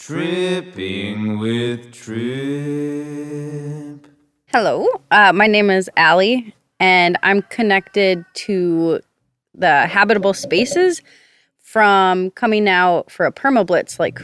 [0.00, 2.16] Tripping with Trip.
[4.46, 9.00] Hello, uh, my name is Allie, and I'm connected to
[9.54, 11.02] the habitable spaces
[11.58, 14.18] from coming out for a permablitz like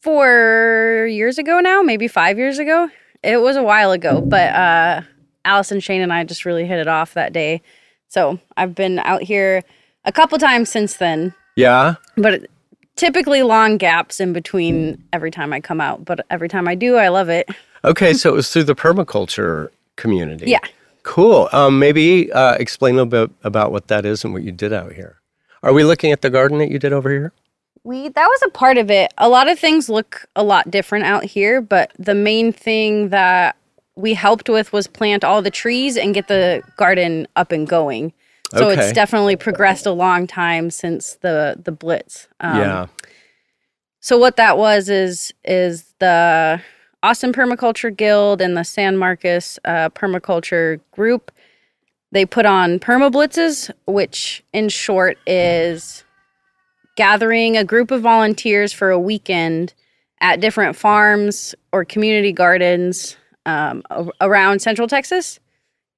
[0.00, 2.88] four years ago now, maybe five years ago.
[3.22, 5.02] It was a while ago, but uh,
[5.44, 7.60] Allison, Shane, and I just really hit it off that day.
[8.08, 9.62] So I've been out here
[10.06, 11.96] a couple times since then, Yeah.
[12.16, 12.46] but
[12.98, 16.04] typically long gaps in between every time I come out.
[16.04, 17.48] But every time I do, I love it.
[17.84, 20.50] Okay, so it was through the permaculture community.
[20.50, 20.60] Yeah.
[21.04, 21.48] Cool.
[21.52, 24.72] Um, maybe uh, explain a little bit about what that is and what you did
[24.72, 25.16] out here.
[25.62, 27.32] Are we looking at the garden that you did over here?
[27.84, 29.14] We that was a part of it.
[29.16, 33.56] A lot of things look a lot different out here, but the main thing that
[33.94, 38.12] we helped with was plant all the trees and get the garden up and going.
[38.54, 38.80] So Okay.
[38.80, 42.28] it's definitely progressed a long time since the the blitz.
[42.40, 42.86] Um, yeah.
[44.00, 46.60] So what that was is is the
[47.02, 51.30] Austin Permaculture Guild and the San Marcos uh, Permaculture Group.
[52.10, 56.04] They put on permablitzes, which in short is
[56.96, 59.74] gathering a group of volunteers for a weekend
[60.20, 63.82] at different farms or community gardens um,
[64.20, 65.38] around Central Texas,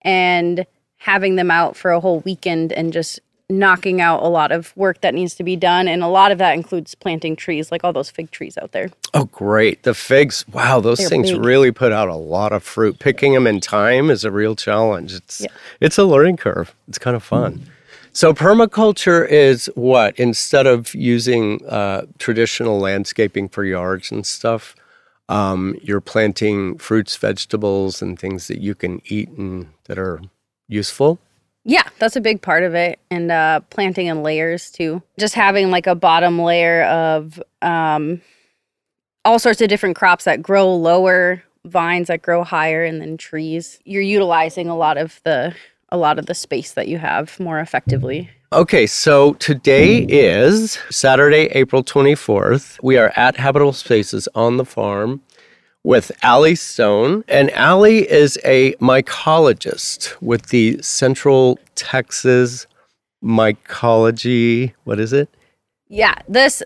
[0.02, 0.66] and
[1.00, 5.00] having them out for a whole weekend and just knocking out a lot of work
[5.00, 5.88] that needs to be done.
[5.88, 8.90] And a lot of that includes planting trees, like all those fig trees out there.
[9.12, 9.82] Oh, great.
[9.82, 10.44] The figs.
[10.52, 11.44] Wow, those They're things big.
[11.44, 13.00] really put out a lot of fruit.
[13.00, 15.14] Picking them in time is a real challenge.
[15.14, 15.48] It's Yeah.
[15.80, 16.74] it's a learning curve.
[16.86, 17.62] It's kind of fun.
[18.12, 24.76] So permaculture is what instead of using uh, traditional landscaping for yards and stuff,
[25.28, 30.20] um, you're planting fruits, vegetables, and things that you can eat and that are
[30.70, 31.18] useful.
[31.64, 32.98] Yeah, that's a big part of it.
[33.10, 35.02] And uh, planting in layers too.
[35.18, 38.22] Just having like a bottom layer of um,
[39.24, 43.78] all sorts of different crops that grow lower, vines that grow higher, and then trees.
[43.84, 45.54] You're utilizing a lot of the
[45.92, 48.30] a lot of the space that you have more effectively.
[48.52, 52.78] Okay, so today is Saturday, April 24th.
[52.82, 55.20] We are at Habitable Spaces on the farm
[55.84, 57.24] with Allie Stone.
[57.28, 62.66] And Allie is a mycologist with the Central Texas
[63.22, 64.72] Mycology.
[64.84, 65.28] What is it?
[65.88, 66.62] Yeah, this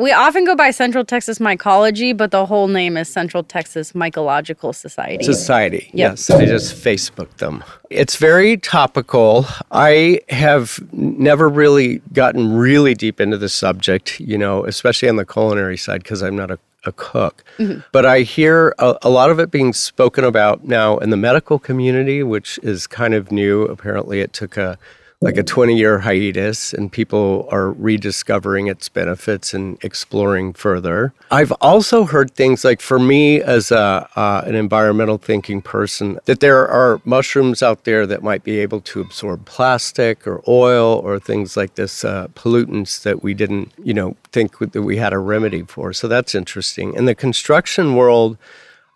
[0.00, 4.74] we often go by Central Texas Mycology, but the whole name is Central Texas Mycological
[4.74, 5.24] Society.
[5.24, 5.90] Society.
[5.92, 6.12] Yep.
[6.12, 7.62] Yes, I just Facebooked them.
[7.90, 9.46] It's very topical.
[9.70, 15.26] I have never really gotten really deep into the subject, you know, especially on the
[15.26, 17.44] culinary side because I'm not a, a cook.
[17.58, 17.80] Mm-hmm.
[17.92, 21.58] But I hear a, a lot of it being spoken about now in the medical
[21.58, 23.64] community, which is kind of new.
[23.64, 24.78] Apparently, it took a
[25.22, 31.12] like a 20 year hiatus and people are rediscovering its benefits and exploring further.
[31.30, 36.40] I've also heard things like for me as a, uh, an environmental thinking person that
[36.40, 41.18] there are mushrooms out there that might be able to absorb plastic or oil or
[41.18, 45.18] things like this uh, pollutants that we didn't, you know, think that we had a
[45.18, 45.92] remedy for.
[45.92, 46.94] So that's interesting.
[46.94, 48.38] In the construction world,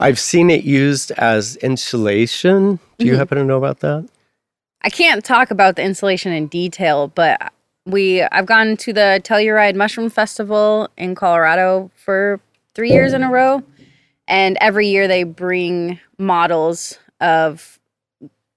[0.00, 2.78] I've seen it used as insulation.
[2.96, 4.08] Do you happen to know about that?
[4.84, 7.52] I can't talk about the installation in detail, but
[7.86, 12.38] we I've gone to the Telluride Mushroom Festival in Colorado for
[12.74, 13.62] three years in a row,
[14.28, 17.80] and every year they bring models of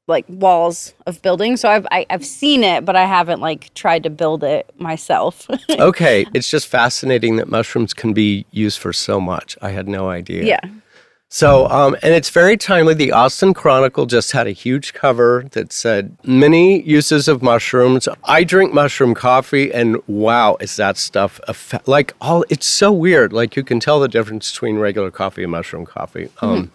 [0.07, 1.61] like walls of buildings.
[1.61, 5.47] So I've I, I've seen it, but I haven't like tried to build it myself.
[5.69, 9.57] okay, it's just fascinating that mushrooms can be used for so much.
[9.61, 10.44] I had no idea.
[10.44, 10.59] yeah.
[11.29, 12.93] So, um, and it's very timely.
[12.93, 18.07] The Austin Chronicle just had a huge cover that said many uses of mushrooms.
[18.23, 22.45] I drink mushroom coffee, and wow, is that stuff effe- like all?
[22.49, 23.33] It's so weird.
[23.33, 26.29] Like you can tell the difference between regular coffee and mushroom coffee.
[26.41, 26.71] Um,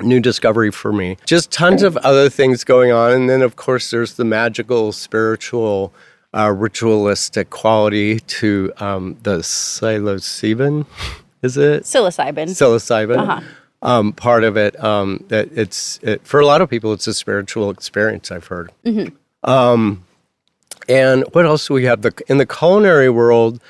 [0.00, 1.16] New discovery for me.
[1.26, 5.92] Just tons of other things going on, and then of course there's the magical, spiritual,
[6.34, 10.86] uh, ritualistic quality to um, the psilocybin.
[11.42, 11.82] Is it?
[11.84, 12.48] Psilocybin.
[12.48, 13.40] psilocybin Uh-huh.
[13.82, 17.14] Um, part of it um, that it's it, for a lot of people it's a
[17.14, 18.70] spiritual experience i've heard.
[19.42, 20.04] Um,
[20.88, 22.02] and what else do we have?
[22.02, 23.60] The, in the culinary world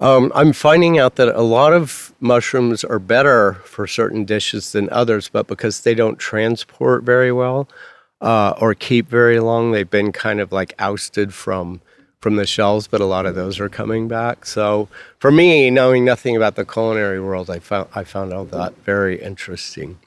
[0.00, 4.88] um, i'm finding out that a lot of mushrooms are better for certain dishes than
[4.90, 7.68] others but because they don't transport very well
[8.20, 11.80] uh, or keep very long they've been kind of like ousted from
[12.22, 14.46] from the shelves, but a lot of those are coming back.
[14.46, 14.88] So
[15.18, 19.20] for me, knowing nothing about the culinary world, I found I found all that very
[19.20, 19.98] interesting.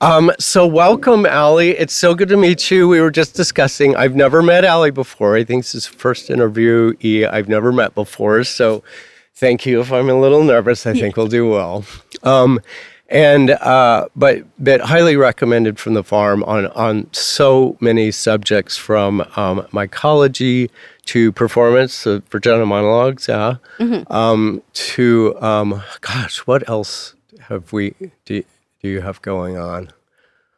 [0.00, 1.72] Um, so welcome, Allie.
[1.72, 2.88] It's so good to meet you.
[2.88, 3.94] We were just discussing.
[3.94, 5.36] I've never met Allie before.
[5.36, 6.94] I think this is the first interview
[7.30, 8.44] I've never met before.
[8.44, 8.82] So
[9.40, 9.80] Thank you.
[9.80, 11.86] If I'm a little nervous, I think we'll do well.
[12.22, 12.60] Um,
[13.10, 19.20] and uh, but but highly recommended from the farm on on so many subjects from
[19.36, 20.70] um, mycology
[21.06, 23.56] to performance uh, for general monologues, yeah,
[24.08, 27.14] um, to um, gosh, what else
[27.48, 28.44] have we do,
[28.80, 29.90] do you have going on?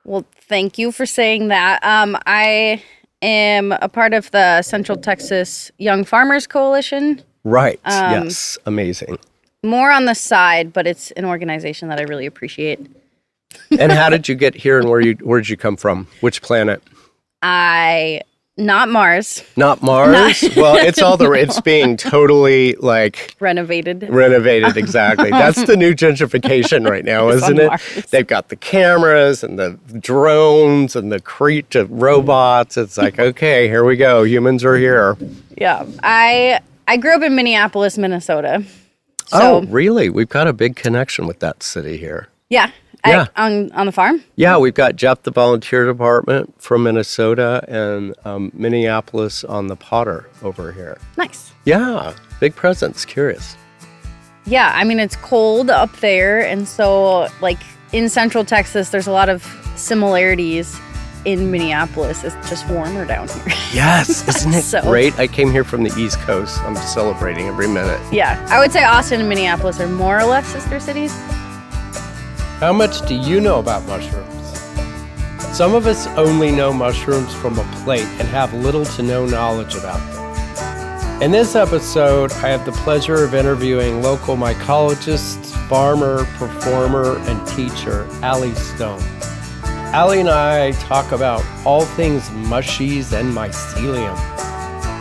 [0.04, 1.82] Well, thank you for saying that.
[1.82, 2.82] Um, I
[3.22, 7.22] am a part of the Central Texas Young Farmers Coalition.
[7.44, 7.80] Right.
[7.84, 8.58] Um, yes.
[8.66, 9.18] Amazing.
[9.62, 12.80] More on the side, but it's an organization that I really appreciate.
[13.78, 16.08] and how did you get here and where you where did you come from?
[16.20, 16.82] Which planet?
[17.42, 18.22] I
[18.58, 20.42] not Mars Not Mars.
[20.56, 24.08] well, it's all the it's being totally like renovated.
[24.10, 25.30] renovated exactly.
[25.30, 27.66] That's the new gentrification right now, isn't it?
[27.68, 28.06] Mars.
[28.10, 32.76] They've got the cameras and the drones and the crete robots.
[32.76, 34.22] It's like, okay, here we go.
[34.22, 35.16] Humans are here.
[35.56, 38.64] Yeah, I I grew up in Minneapolis, Minnesota.
[39.26, 40.10] So oh, really?
[40.10, 42.28] We've got a big connection with that city here.
[42.50, 42.70] yeah,
[43.06, 43.26] Yeah.
[43.36, 44.22] On on the farm.
[44.36, 50.28] Yeah, we've got Jeff, the volunteer department from Minnesota, and um, Minneapolis on the Potter
[50.42, 50.98] over here.
[51.16, 51.52] Nice.
[51.64, 53.04] Yeah, big presence.
[53.04, 53.56] Curious.
[54.44, 57.58] Yeah, I mean it's cold up there, and so like
[57.92, 59.42] in Central Texas, there's a lot of
[59.76, 60.78] similarities.
[61.24, 63.44] In Minneapolis, it's just warmer down here.
[63.72, 65.16] Yes, isn't it So- great?
[65.20, 66.60] I came here from the East Coast.
[66.62, 68.00] I'm celebrating every minute.
[68.12, 71.12] yeah, I would say Austin and Minneapolis are more or less sister cities.
[72.58, 74.28] How much do you know about mushrooms?
[75.56, 79.74] Some of us only know mushrooms from a plate and have little to no knowledge
[79.76, 81.22] about them.
[81.22, 88.08] In this episode, I have the pleasure of interviewing local mycologist, farmer, performer, and teacher
[88.22, 89.02] Allie Stone.
[89.92, 94.16] Allie and I talk about all things mushies and mycelium.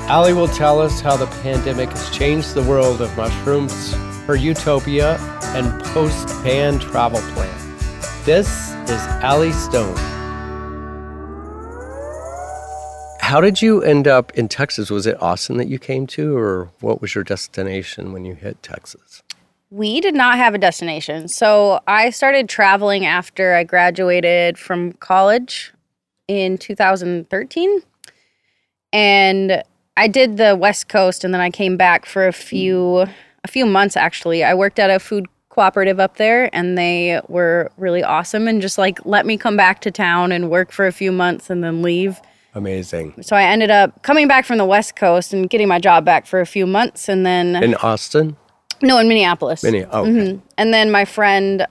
[0.10, 3.94] Allie will tell us how the pandemic has changed the world of mushrooms,
[4.28, 5.16] her utopia,
[5.56, 7.58] and post ban travel plan.
[8.26, 8.50] This
[8.90, 9.96] is Allie Stone.
[13.22, 14.90] How did you end up in Texas?
[14.90, 18.62] Was it Austin that you came to, or what was your destination when you hit
[18.62, 19.24] Texas?
[19.72, 21.30] We did not have a destination.
[21.30, 25.72] So I started traveling after I graduated from college
[26.28, 27.82] in 2013.
[28.92, 29.64] And
[29.96, 33.06] I did the West Coast and then I came back for a few
[33.44, 34.44] a few months actually.
[34.44, 38.78] I worked at a food cooperative up there and they were really awesome and just
[38.78, 41.82] like let me come back to town and work for a few months and then
[41.82, 42.20] leave.
[42.54, 43.22] Amazing.
[43.22, 46.26] So I ended up coming back from the West Coast and getting my job back
[46.26, 48.36] for a few months and then In Austin?
[48.81, 49.63] No in Minneapolis.
[49.63, 49.86] Minnie.
[49.86, 50.10] Oh, okay.
[50.12, 50.42] Mhm.
[50.57, 51.66] And then my friend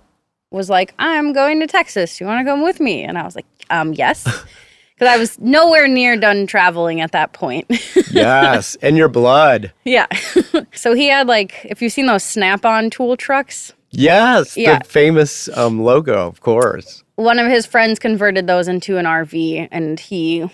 [0.51, 2.21] was like, I'm going to Texas.
[2.21, 3.03] You want to come with me?
[3.03, 4.27] And I was like, um, yes.
[5.01, 7.65] Because I was nowhere near done traveling at that point.
[8.11, 8.77] yes.
[8.83, 9.73] And your blood.
[9.85, 10.07] yeah.
[10.75, 14.59] so he had like, if you've seen those snap on tool trucks, Yes.
[14.59, 14.81] Yeah.
[14.81, 17.03] The famous um, logo, of course.
[17.17, 20.49] one of his friends converted those into an RV and he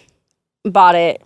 [0.64, 1.22] bought it.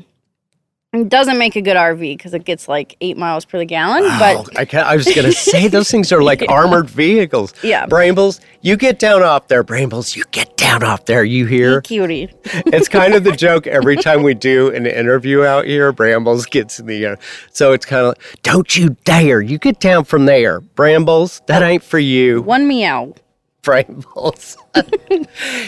[0.92, 4.02] It doesn't make a good RV because it gets like eight miles per the gallon,
[4.18, 7.54] but I, can't, I was to say those things are like armored vehicles.
[7.62, 7.86] Yeah.
[7.86, 9.62] Brambles, you get down off there.
[9.62, 11.22] Brambles, you get down off there.
[11.22, 11.80] You hear?
[11.82, 12.28] cutie.
[12.44, 15.92] it's kind of the joke every time we do an interview out here.
[15.92, 17.18] Brambles gets in the air.
[17.52, 19.40] So it's kind of like, don't you dare.
[19.40, 20.58] You get down from there.
[20.60, 22.42] Brambles, that ain't for you.
[22.42, 23.14] One meow.
[23.62, 24.56] Brambles.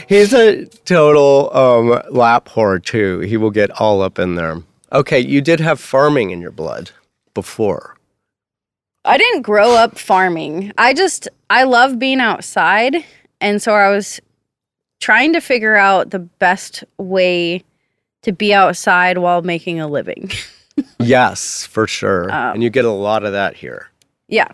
[0.09, 3.21] He's a total um, lap whore, too.
[3.21, 4.63] He will get all up in there.
[4.93, 6.91] Okay, you did have farming in your blood
[7.35, 7.97] before.
[9.05, 10.73] I didn't grow up farming.
[10.79, 12.97] I just I love being outside,
[13.41, 14.21] and so I was
[15.01, 17.65] trying to figure out the best way
[18.23, 20.31] to be outside while making a living.
[20.99, 22.33] Yes, for sure.
[22.33, 23.91] Um, and you get a lot of that here.
[24.29, 24.49] yeah.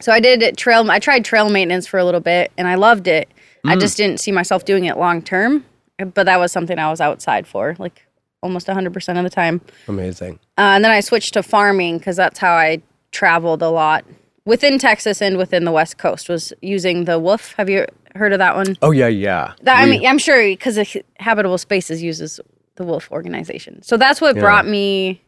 [0.00, 3.06] So I did trail I tried trail maintenance for a little bit and I loved
[3.06, 3.28] it.
[3.66, 5.66] I just didn't see myself doing it long term,
[5.98, 8.05] but that was something I was outside for like
[8.46, 9.60] almost 100% of the time.
[9.88, 10.38] Amazing.
[10.56, 12.80] Uh, and then I switched to farming because that's how I
[13.12, 14.04] traveled a lot
[14.44, 16.28] within Texas and within the West Coast.
[16.28, 17.54] Was using the WWOOF.
[17.54, 18.76] Have you heard of that one?
[18.82, 19.52] Oh, yeah, yeah.
[19.62, 20.78] That I mean, I'm sure because
[21.18, 22.40] Habitable Spaces uses
[22.76, 23.82] the WWOOF organization.
[23.82, 24.42] So that's what Yeah.
[24.42, 25.22] brought me.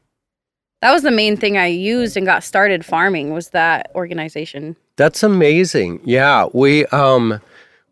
[0.81, 4.77] That was the main thing I used and got started farming was that organization.
[4.97, 6.01] That's amazing.
[6.05, 7.41] Yeah, we um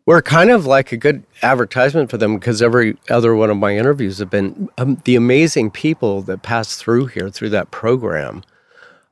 [0.07, 3.77] we're kind of like a good advertisement for them because every other one of my
[3.77, 8.41] interviews have been um, the amazing people that pass through here through that program.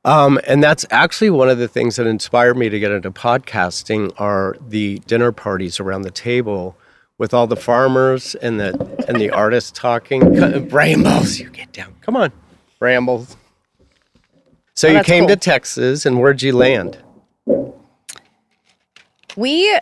[0.06, 4.10] Um, and that's actually one of the things that inspired me to get into podcasting
[4.18, 6.78] are the dinner parties around the table
[7.18, 10.20] with all the farmers and the and the artists talking.
[10.68, 11.94] Brambles, you get down.
[12.00, 12.32] Come on,
[12.78, 13.36] Brambles.
[14.74, 15.36] So Oh, you came to.
[15.36, 16.98] Texas, and where'd you land?
[19.36, 19.78] We,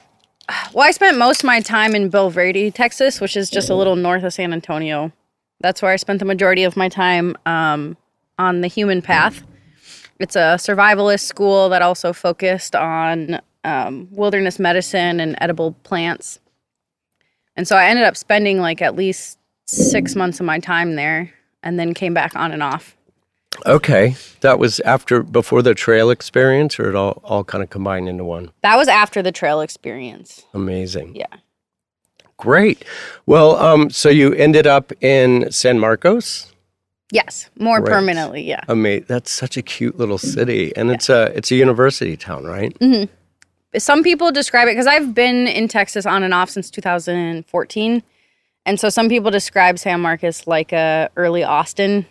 [0.72, 3.96] well, I spent most of my time in Bulverde, Texas, which is just a little
[3.96, 5.12] north of San Antonio.
[5.60, 7.96] That's where I spent the majority of my time um,
[8.38, 9.42] on the Human Path.
[10.18, 16.40] It's a survivalist school that also focused on um, wilderness medicine and edible plants.
[17.56, 21.32] And so I ended up spending like at least six months of my time there
[21.62, 22.96] and then came back on and off.
[23.66, 28.08] Okay, that was after before the trail experience, or it all all kind of combined
[28.08, 28.50] into one.
[28.62, 30.44] That was after the trail experience.
[30.54, 31.14] Amazing.
[31.16, 31.26] Yeah.
[32.36, 32.84] Great.
[33.26, 36.52] Well, um, so you ended up in San Marcos.
[37.12, 37.86] Yes, more Right.
[37.92, 38.42] permanently.
[38.42, 38.62] Yeah.
[38.66, 39.04] Amazing.
[39.08, 42.76] That's such a cute little city, and it's a it's a university town, right?
[43.78, 48.02] some people describe it because I've been in Texas on and off since 2014,
[48.66, 52.06] and so some people describe San Marcos like a early Austin,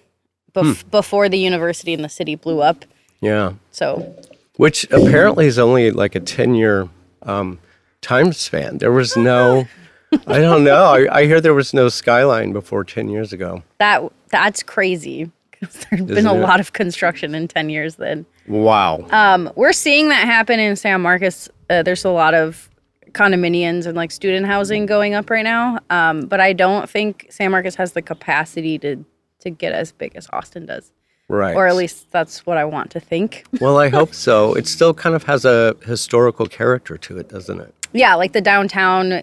[0.53, 2.85] bef- before the university and the city blew up.
[3.21, 3.53] Yeah.
[3.71, 4.15] So
[4.57, 6.89] Which apparently is only like a ten year
[7.23, 7.59] um,
[8.01, 8.77] time span.
[8.79, 9.67] There was no.
[10.27, 10.85] I don't know.
[10.85, 13.63] I, I hear there was no skyline before ten years ago.
[13.79, 15.31] that that's crazy.
[15.61, 16.39] There's been Isn't a it?
[16.39, 18.25] lot of construction in 10 years then.
[18.49, 19.07] Wow.
[19.11, 21.47] Um, we're seeing that happen in San Marcos.
[21.69, 22.69] Uh, there's a lot of
[23.13, 25.79] condominiums and like student housing going up right now.
[25.89, 29.05] Um, but I don't think San Marcos has the capacity to
[29.43, 30.91] to get as big as Austin does.
[31.29, 31.55] right.
[31.55, 33.45] or at least that's what I want to think.
[33.61, 34.53] Well, I hope so.
[34.55, 37.73] It still kind of has a historical character to it, doesn't it?
[37.93, 39.21] yeah, like the downtown,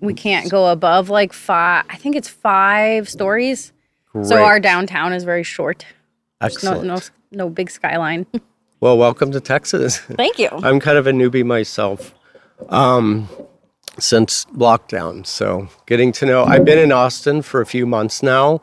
[0.00, 1.84] we can't go above like five.
[1.88, 3.72] I think it's five stories.
[4.22, 5.86] So our downtown is very short.
[6.40, 6.84] No, Excellent.
[6.84, 6.98] no,
[7.32, 8.26] no big skyline.
[8.80, 9.96] Well, welcome to Texas.
[10.22, 10.50] Thank you.
[10.52, 12.14] I'm kind of a newbie myself
[12.68, 13.30] um,
[13.98, 15.24] since lockdown.
[15.26, 18.60] So getting to know, I've been in Austin for a few months now,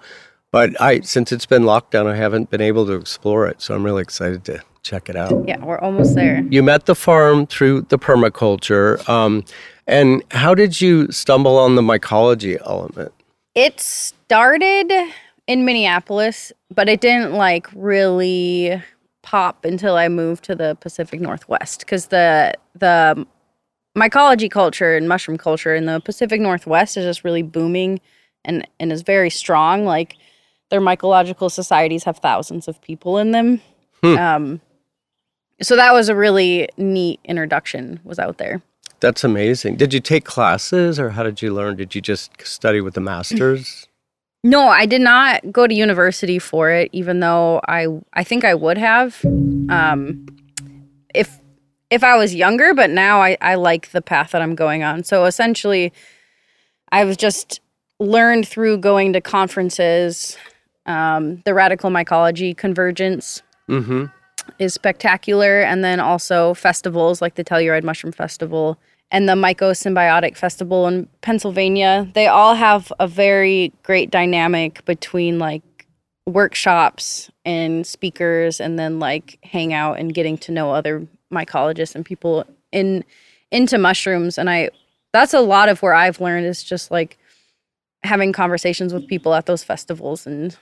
[0.51, 3.61] but I since it's been locked down, I haven't been able to explore it.
[3.61, 5.47] So I'm really excited to check it out.
[5.47, 6.43] Yeah, we're almost there.
[6.49, 9.07] You met the farm through the permaculture.
[9.07, 9.45] Um,
[9.87, 13.13] and how did you stumble on the mycology element?
[13.55, 14.91] It started
[15.47, 18.81] in Minneapolis, but it didn't like really
[19.21, 23.25] pop until I moved to the Pacific Northwest because the the
[23.95, 27.99] mycology culture and mushroom culture in the Pacific Northwest is just really booming
[28.45, 29.85] and and is very strong.
[29.85, 30.15] Like
[30.71, 33.61] their mycological societies have thousands of people in them.
[34.03, 34.61] Um,
[35.61, 37.99] so that was a really neat introduction.
[38.03, 38.63] Was out there.
[38.99, 39.75] That's amazing.
[39.75, 41.75] Did you take classes or how did you learn?
[41.75, 43.87] Did you just study with the masters?
[44.43, 48.55] No, I did not go to university for it, even though I I think I
[48.55, 49.23] would have,
[49.69, 50.25] um,
[51.13, 51.39] if
[51.91, 52.73] if I was younger.
[52.73, 55.03] But now I I like the path that I'm going on.
[55.03, 55.93] So essentially,
[56.91, 57.59] I've just
[57.99, 60.37] learned through going to conferences.
[60.91, 64.05] Um, the radical mycology convergence Mm-hmm.
[64.59, 68.77] is spectacular, and then also festivals like the Telluride Mushroom Festival
[69.09, 72.09] and the Mycosymbiotic Festival in Pennsylvania.
[72.13, 75.63] They all have a very great dynamic between like
[76.25, 82.05] workshops and speakers, and then like hang out and getting to know other mycologists and
[82.05, 83.05] people in
[83.51, 84.37] into mushrooms.
[84.37, 84.69] And I
[85.13, 87.17] that's a lot of where I've learned is just like
[88.03, 90.57] having conversations with people at those festivals and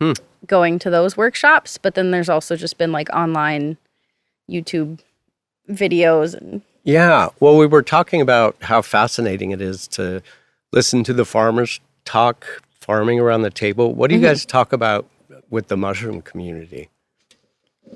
[0.00, 0.12] Hmm.
[0.46, 1.78] going to those workshops.
[1.78, 3.78] But then there's also just been like online
[4.50, 5.00] YouTube
[5.70, 7.28] videos and Yeah.
[7.40, 10.22] Well, we were talking about how fascinating it is to
[10.72, 13.94] listen to the farmers talk farming around the table.
[13.94, 15.06] What do you guys talk about
[15.50, 16.88] with the mushroom community?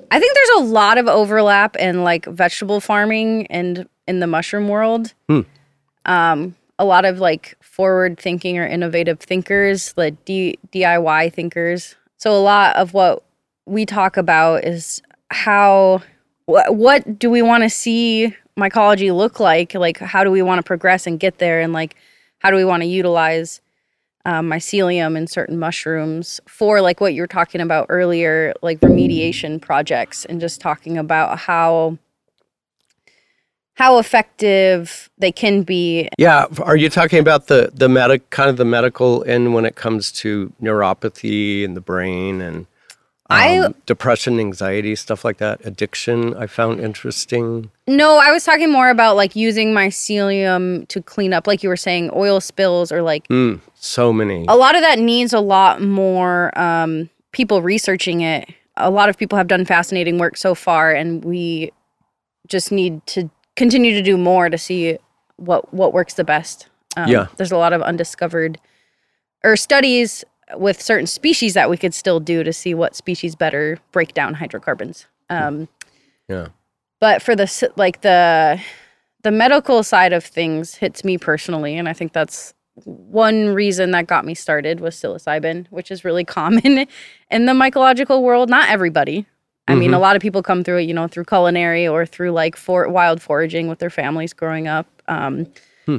[0.09, 4.67] I think there's a lot of overlap in like vegetable farming and in the mushroom
[4.67, 5.13] world.
[5.29, 5.41] Hmm.
[6.05, 11.95] Um, a lot of like forward thinking or innovative thinkers, like D- DIY thinkers.
[12.17, 13.23] So a lot of what
[13.67, 16.01] we talk about is how
[16.45, 19.75] what, what do we want to see mycology look like?
[19.75, 21.95] Like how do we want to progress and get there and like
[22.39, 23.61] how do we want to utilize
[24.25, 29.61] um, mycelium in certain mushrooms for like what you were talking about earlier, like remediation
[29.61, 31.99] projects, and just talking about how
[33.81, 36.07] how effective they can be.
[36.19, 36.45] Yeah.
[36.61, 40.11] Are you talking about the the medic kind of the medical end when it comes
[40.21, 42.67] to neuropathy and the brain and
[43.27, 46.35] I- um, depression, anxiety, stuff like that, addiction?
[46.35, 47.71] I found interesting.
[47.87, 51.77] No, I was talking more about like using mycelium to clean up, like you were
[51.77, 54.45] saying, oil spills or like Mm, so many.
[54.47, 58.47] a lot of that needs a lot more um, people researching it.
[58.77, 61.71] A lot of people have done fascinating work so far, and we
[62.47, 63.29] just need to
[63.61, 64.97] continue to do more to see
[65.37, 66.67] what what works the best.
[66.97, 67.27] Um, Yeah.
[67.37, 68.59] there's a lot of undiscovered
[69.43, 70.25] or studies
[70.55, 74.33] with certain species that we could still do to see what species better break down
[74.33, 75.05] hydrocarbons.
[75.29, 75.67] Um,
[76.27, 76.47] Yeah.
[76.99, 78.59] but for the like the
[79.23, 84.07] the medical side of things hits me personally, and I think that's one reason that
[84.07, 86.87] got me started was psilocybin, which is really common
[87.29, 88.49] in the mycological world.
[88.49, 89.27] Not everybody.
[89.67, 92.31] I mean, a lot of people come through it, you know, through culinary or through
[92.31, 94.87] like for wild foraging with their families growing up.
[95.07, 95.47] Um,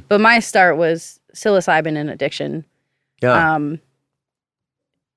[0.08, 2.64] But my start was psilocybin and addiction.
[3.22, 3.54] Yeah.
[3.54, 3.80] Um,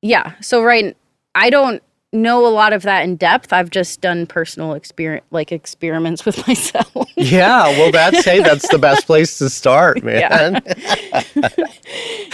[0.01, 0.33] yeah.
[0.41, 0.95] So right,
[1.33, 1.83] I don't
[2.15, 3.53] know a lot of that in depth.
[3.53, 7.10] I've just done personal experience, like experiments with myself.
[7.15, 7.67] yeah.
[7.69, 10.62] Well, that's hey, that's the best place to start, man.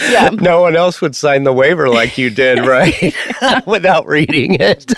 [0.08, 0.30] yeah.
[0.30, 3.14] no one else would sign the waiver like you did, right?
[3.66, 4.92] Without reading it.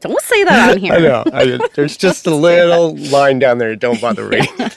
[0.00, 0.92] Don't say that on here.
[0.92, 1.24] I know.
[1.32, 3.74] I, there's just a little line down there.
[3.76, 4.70] Don't bother reading.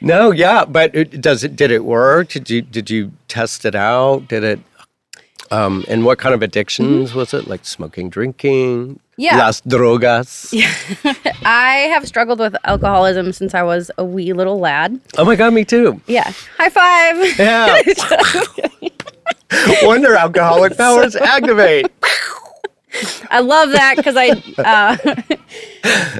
[0.00, 1.54] no, yeah, but it, does it?
[1.56, 2.28] Did it work?
[2.30, 4.28] Did you did you test it out?
[4.28, 4.60] Did it?
[5.50, 7.46] Um, and what kind of addictions was it?
[7.46, 9.36] Like smoking, drinking, Yeah.
[9.36, 10.52] las drogas.
[10.52, 10.72] Yeah.
[11.44, 14.98] I have struggled with alcoholism since I was a wee little lad.
[15.18, 16.00] Oh my god, me too.
[16.06, 16.32] Yeah.
[16.58, 17.38] High five.
[17.38, 17.82] Yeah.
[19.82, 21.86] Wonder alcoholic powers activate.
[23.30, 24.96] I love that because I uh,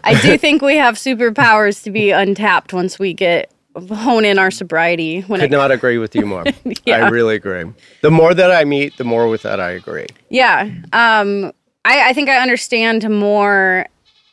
[0.05, 4.51] I do think we have superpowers to be untapped once we get hone in our
[4.51, 5.23] sobriety.
[5.23, 6.45] When Could not agree with you more.
[6.87, 7.65] I really agree.
[8.03, 10.07] The more that I meet, the more with that I agree.
[10.29, 11.53] yeah, um,
[11.85, 13.87] I, I think I understand more,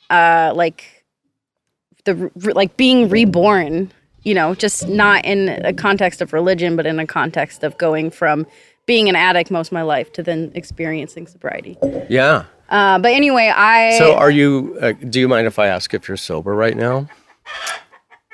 [0.10, 1.06] uh, like
[2.06, 3.92] the like being reborn.
[4.24, 8.12] You know, just not in a context of religion, but in a context of going
[8.12, 8.46] from
[8.86, 11.76] being an addict most of my life to then experiencing sobriety.
[12.08, 12.46] Yeah.
[12.70, 14.78] Uh, but anyway, I So, are you?
[14.80, 17.08] Uh, do you mind if I ask if you're sober right now?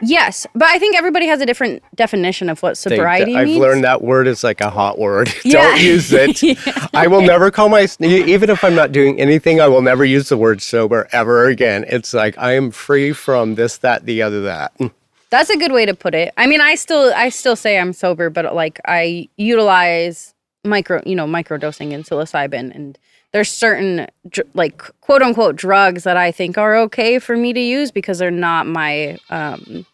[0.02, 3.60] Yes, but I think everybody has a different definition of what sobriety I've means.
[3.60, 5.34] learned that word is like a hot word.
[5.48, 5.62] Yeah.
[5.62, 6.44] Don't use it.
[6.94, 9.62] I will never call my even if I'm not doing anything.
[9.62, 11.86] I will never use the word sober ever again.
[11.88, 14.74] It's like I am free from this, that, the other, that.
[15.30, 16.34] That's a good way to put it.
[16.36, 20.34] I mean, I still I still say I'm sober, but like I utilize
[20.66, 22.98] micro, you know, microdosing and psilocybin and
[23.32, 27.60] there's certain dr- like quote unquote drugs that I think are okay for me to
[27.60, 29.86] use because they're not my um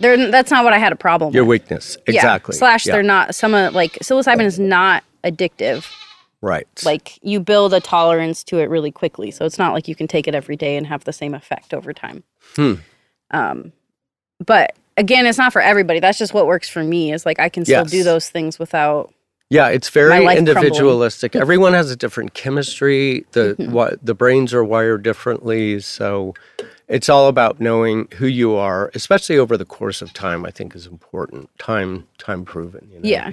[0.00, 1.34] they're that's not what I had a problem with.
[1.34, 1.62] Your with.
[1.62, 2.14] weakness, Yeah.
[2.16, 2.56] exactly.
[2.56, 2.94] Slash Yeah.
[2.94, 5.86] they're not some of like psilocybin is not addictive.
[6.40, 6.66] right.
[6.84, 10.06] like you build a tolerance to it really quickly so it's not like you can
[10.06, 12.22] take it every day and have the same effect over time
[12.54, 12.74] Hmm.
[13.32, 13.72] um
[14.46, 17.48] but again it's not for everybody that's just what works for me is like i
[17.48, 19.12] can still do those things without
[19.50, 21.34] Yeah, it's very individualistic.
[21.44, 23.24] Everyone has a different chemistry.
[23.32, 23.72] The Mm-hmm.
[23.72, 26.34] what the brains are wired differently, so
[26.88, 30.44] it's all about knowing who you are, especially over the course of time.
[30.44, 31.50] I think is important.
[31.58, 32.88] Time, time proven.
[32.90, 33.08] You know?
[33.08, 33.30] yeah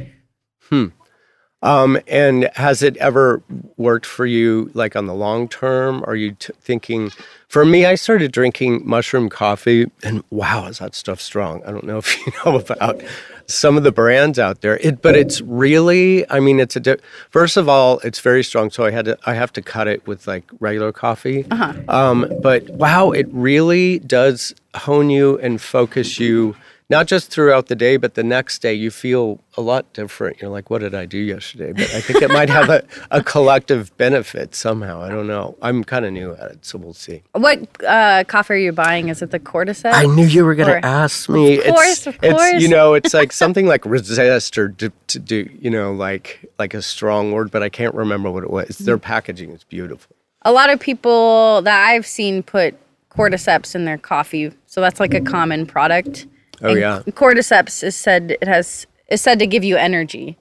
[1.62, 3.42] Um, and has it ever
[3.78, 6.04] worked for you, like on the long term?
[6.06, 7.12] Are you t- thinking?
[7.48, 11.64] For me, I started drinking mushroom coffee, and wow, is that stuff strong?
[11.66, 13.02] I don't know if you know about
[13.48, 14.78] some of the brands out there.
[14.78, 16.80] It, but it's really, I mean, it's a.
[16.80, 16.98] Di-
[17.30, 20.06] First of all, it's very strong, so I had to, I have to cut it
[20.08, 21.46] with like regular coffee.
[21.88, 26.56] Um, but wow, it really does hone you and focus you
[26.90, 30.40] not just throughout the day, but the next day you feel a lot different.
[30.40, 31.72] You're like, what did I do yesterday?
[31.74, 35.02] But I think it might have a, a collective benefit somehow.
[35.02, 35.56] I don't know.
[35.64, 37.24] I'm kind of new at it, so we'll see.
[37.34, 40.82] what uh coffee are you buying is it the cordyceps I knew you were going
[40.82, 41.58] to ask me.
[41.58, 42.62] Of course, of It's, course.
[42.62, 46.74] you know, it's like something like resist or to, to do, you know, like like
[46.76, 48.78] a strong word, but I can't remember what it was.
[48.78, 50.16] Their packaging is beautiful.
[50.44, 52.76] a lot of people that i've seen put
[53.10, 56.28] cordyceps in their coffee so that's like a common product
[56.62, 57.02] Oh, And yeah.
[57.08, 60.38] cordyceps is said it has is said to give you energy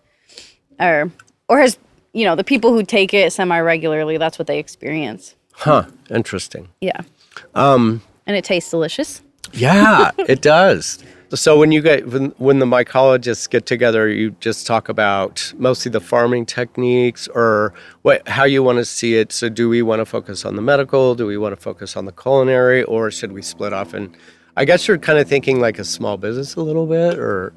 [0.80, 1.10] or
[1.48, 1.78] or has
[2.12, 5.84] you know the people who take it semi regularly that's what they experience Huh.
[6.10, 6.68] Interesting.
[6.80, 7.00] yeah
[7.54, 9.20] um and it tastes delicious
[9.52, 10.98] Yeah, it does.
[11.34, 15.90] So when you get when, when the mycologists get together, you just talk about mostly
[15.90, 17.72] the farming techniques or
[18.02, 19.32] what how you want to see it.
[19.32, 21.14] So do we want to focus on the medical?
[21.14, 23.94] Do we want to focus on the culinary, or should we split off?
[23.94, 24.16] And
[24.56, 27.52] I guess you're kind of thinking like a small business a little bit, or?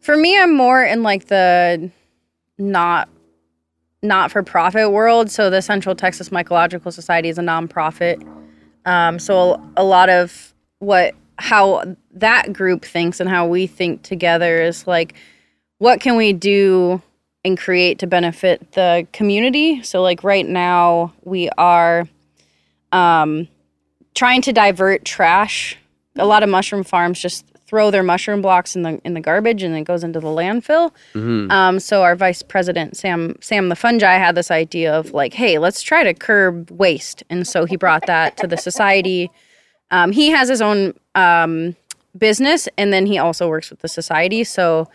[0.00, 1.90] For me i'm more in like the
[2.58, 3.08] not
[4.02, 5.30] not for profit world.
[5.30, 8.22] So the central texas mycological society is a nonprofit.
[8.84, 14.62] Um, so a lot of what how that group thinks and how we think together
[14.62, 15.14] is like
[15.78, 17.00] what can we do
[17.44, 19.82] and create to benefit the community?
[19.82, 22.08] So like right now we are
[22.90, 23.46] um,
[24.14, 25.76] trying to divert trash
[26.18, 29.62] a lot of mushroom farms just throw their mushroom blocks in the in the garbage
[29.62, 30.90] and it goes into the landfill.
[31.14, 31.50] Mhm.
[31.52, 35.58] Um, so our vice president Sam Sam the fungi had this idea of like, hey,
[35.58, 39.30] let's try to curb waste, and so he brought that to the society.
[39.90, 41.76] Um, he has his own um,
[42.16, 44.44] business, and then he also works with the society.
[44.44, 44.88] So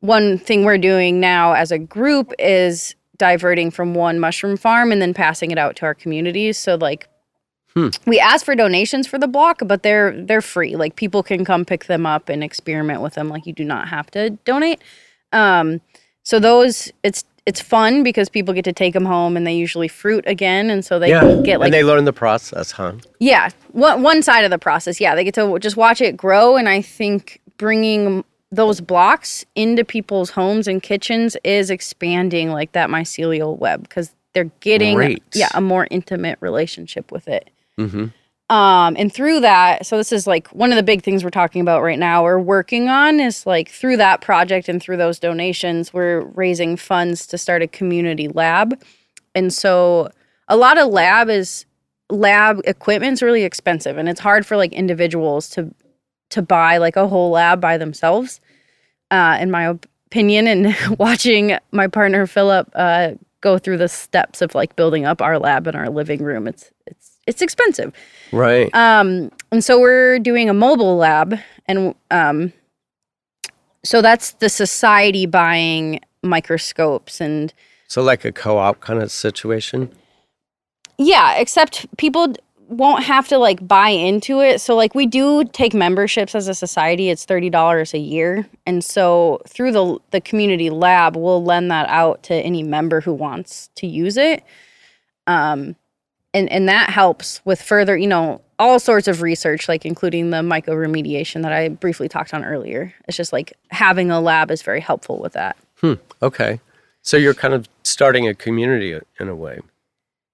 [0.00, 5.00] one thing we're doing now as a group is diverting from one mushroom farm and
[5.00, 6.58] then passing it out to our communities.
[6.58, 7.08] So like
[7.76, 7.88] Hmm.
[8.06, 10.76] we ask for donations for the block, but they're they're free.
[10.76, 13.28] Like people can come pick them up and experiment with them.
[13.28, 14.80] Like you do not have to donate.
[15.30, 15.82] Um,
[16.22, 19.88] so those it's it's fun because people get to take them home and they usually
[19.88, 22.94] fruit again, and so they yeah, get like and they learn the process, huh?
[23.18, 24.98] yeah, one one side of the process.
[24.98, 29.84] Yeah, they get to just watch it grow, and I think bringing those blocks into
[29.84, 35.22] people's homes and kitchens is expanding like that mycelial web because they're getting Great.
[35.34, 37.50] yeah a more intimate relationship with it.
[37.78, 38.06] Mm-hmm.
[38.48, 41.60] Um, and through that, so this is like one of the big things we're talking
[41.60, 42.22] about right now.
[42.22, 47.26] We're working on is like through that project and through those donations, we're raising funds
[47.28, 48.80] to start a community lab.
[49.34, 50.10] And so
[50.46, 51.66] a lot of lab is
[52.08, 55.74] lab equipment's really expensive and it's hard for like individuals to
[56.30, 58.40] to buy like a whole lab by themselves.
[59.10, 59.74] Uh, in my
[60.06, 65.22] opinion, and watching my partner Philip uh, go through the steps of like building up
[65.22, 67.92] our lab in our living room, it's it's it's expensive.
[68.32, 68.74] Right.
[68.74, 72.52] Um, and so we're doing a mobile lab, and um,
[73.84, 77.54] so that's the society buying microscopes and
[77.88, 79.90] so like a co-op kind of situation.
[80.98, 82.34] yeah, except people
[82.68, 84.60] won't have to like buy into it.
[84.60, 87.10] So like we do take memberships as a society.
[87.10, 91.88] It's thirty dollars a year, and so through the the community lab, we'll lend that
[91.88, 94.42] out to any member who wants to use it.
[95.28, 95.76] Um,
[96.36, 100.38] and and that helps with further, you know, all sorts of research, like including the
[100.38, 102.92] mycoremediation that I briefly talked on earlier.
[103.08, 105.56] It's just like having a lab is very helpful with that.
[105.80, 106.60] Hmm, okay.
[107.02, 109.60] So you're kind of starting a community in a way.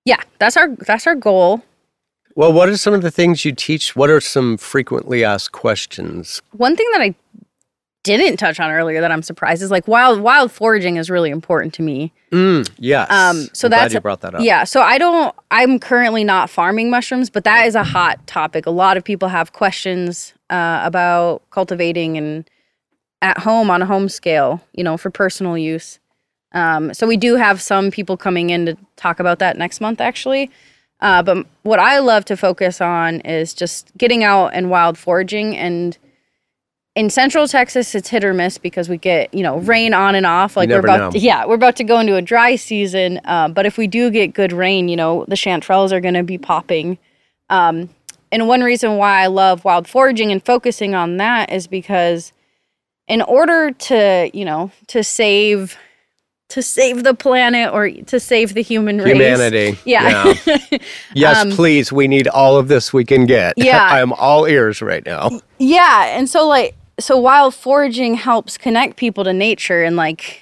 [0.05, 1.63] Yeah, that's our that's our goal.
[2.35, 3.95] Well, what are some of the things you teach?
[3.95, 6.41] What are some frequently asked questions?
[6.53, 7.15] One thing that I
[8.05, 11.73] didn't touch on earlier that I'm surprised is like wild wild foraging is really important
[11.75, 12.13] to me.
[12.33, 13.11] Mm, yes.
[13.11, 14.41] Um, so I'm glad that's- you brought that up.
[14.43, 18.67] Yeah, so I don't I'm currently not farming mushrooms, but that is a hot topic.
[18.67, 22.49] A lot of people have questions uh, about cultivating and
[23.21, 26.01] at home on a home scale, you know, for personal use.
[26.55, 30.01] Um, so we do have some people coming in to talk about that next month,
[30.01, 30.51] actually.
[31.01, 35.57] Uh, but what I love to focus on is just getting out and wild foraging.
[35.57, 35.97] And
[36.95, 40.27] in Central Texas, it's hit or miss because we get you know rain on and
[40.27, 40.57] off.
[40.57, 43.21] Like we're about, to, yeah, we're about to go into a dry season.
[43.25, 46.23] Uh, but if we do get good rain, you know the chanterelles are going to
[46.23, 46.99] be popping.
[47.51, 47.89] Um,
[48.31, 52.33] and one reason why I love wild foraging and focusing on that is because
[53.09, 55.77] in order to you know to save
[56.51, 59.79] to save the planet or to save the human race Humanity.
[59.87, 60.35] yeah
[61.15, 61.91] Yes, Um, please.
[61.91, 63.55] We need all of this we can get.
[63.57, 63.83] Yeah.
[63.91, 65.41] I'm all ears right now.
[65.59, 70.41] yeah and so like so while foraging helps connect people to nature and like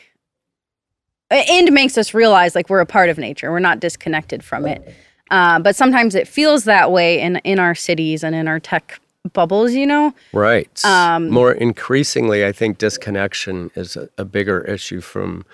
[1.31, 4.95] and makes us realize like we're a part of nature we're not disconnected from it
[5.31, 9.01] uh, but sometimes it feels that way in in our cities and in our tech
[9.33, 10.83] bubbles you know Right.
[10.85, 15.45] Um, More increasingly, I think disconnection is a, a bigger issue from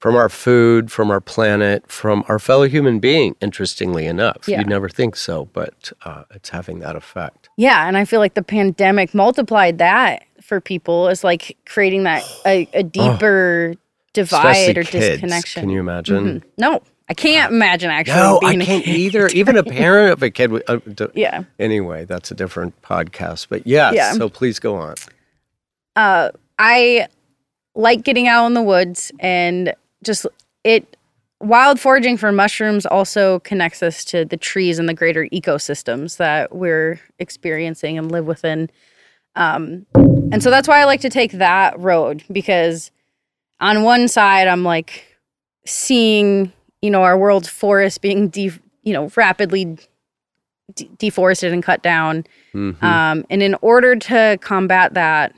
[0.00, 3.36] from our food, from our planet, from our fellow human being.
[3.40, 4.58] Interestingly enough, Yeah.
[4.58, 7.48] you'd never think so, but uh, it's having that effect.
[7.56, 12.22] Yeah, and I feel like the pandemic multiplied that for people is like creating that
[12.44, 13.72] a, a deeper
[14.12, 15.06] divide or kids.
[15.22, 15.62] disconnection.
[15.62, 16.40] Can you imagine?
[16.40, 16.42] Mhm.
[16.58, 18.16] No, I can't imagine actually.
[18.16, 18.94] No, I can't kid.
[18.96, 19.28] either.
[19.28, 20.50] Even a parent of a kid.
[20.52, 21.44] would- Uh, d- Yeah.
[21.58, 23.46] Anyway, that's a different podcast.
[23.48, 24.12] But yes, Yeah.
[24.12, 24.96] so please go on.
[25.96, 27.08] Uh, I
[27.74, 29.72] like getting out in the woods and
[30.04, 30.26] just
[30.64, 30.98] it.
[31.40, 36.54] Wild foraging for mushrooms also connects us to the trees and the greater ecosystems that
[36.54, 38.68] we're experiencing and live within.
[39.34, 42.90] Um, and so that's why I like to take that road because
[43.60, 45.04] on one side I'm like
[45.66, 48.50] seeing you know our world's forests being de-
[48.82, 49.78] you know rapidly
[50.74, 52.82] de- deforested and cut down Mhm.
[52.82, 55.34] um, and in order to combat that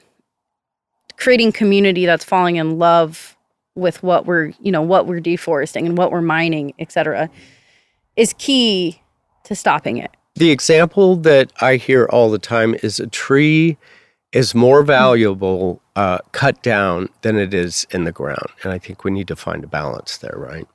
[1.17, 3.37] creating community that's falling in love
[3.77, 7.29] with what we're you know what we're deforesting and what we're mining etc
[8.17, 9.01] is key
[9.45, 13.77] to stopping it The example that I hear all the time is a tree
[14.33, 18.49] is more valuable uh, cut down than it is in the ground.
[18.65, 20.67] And I think we need to find a balance there, right?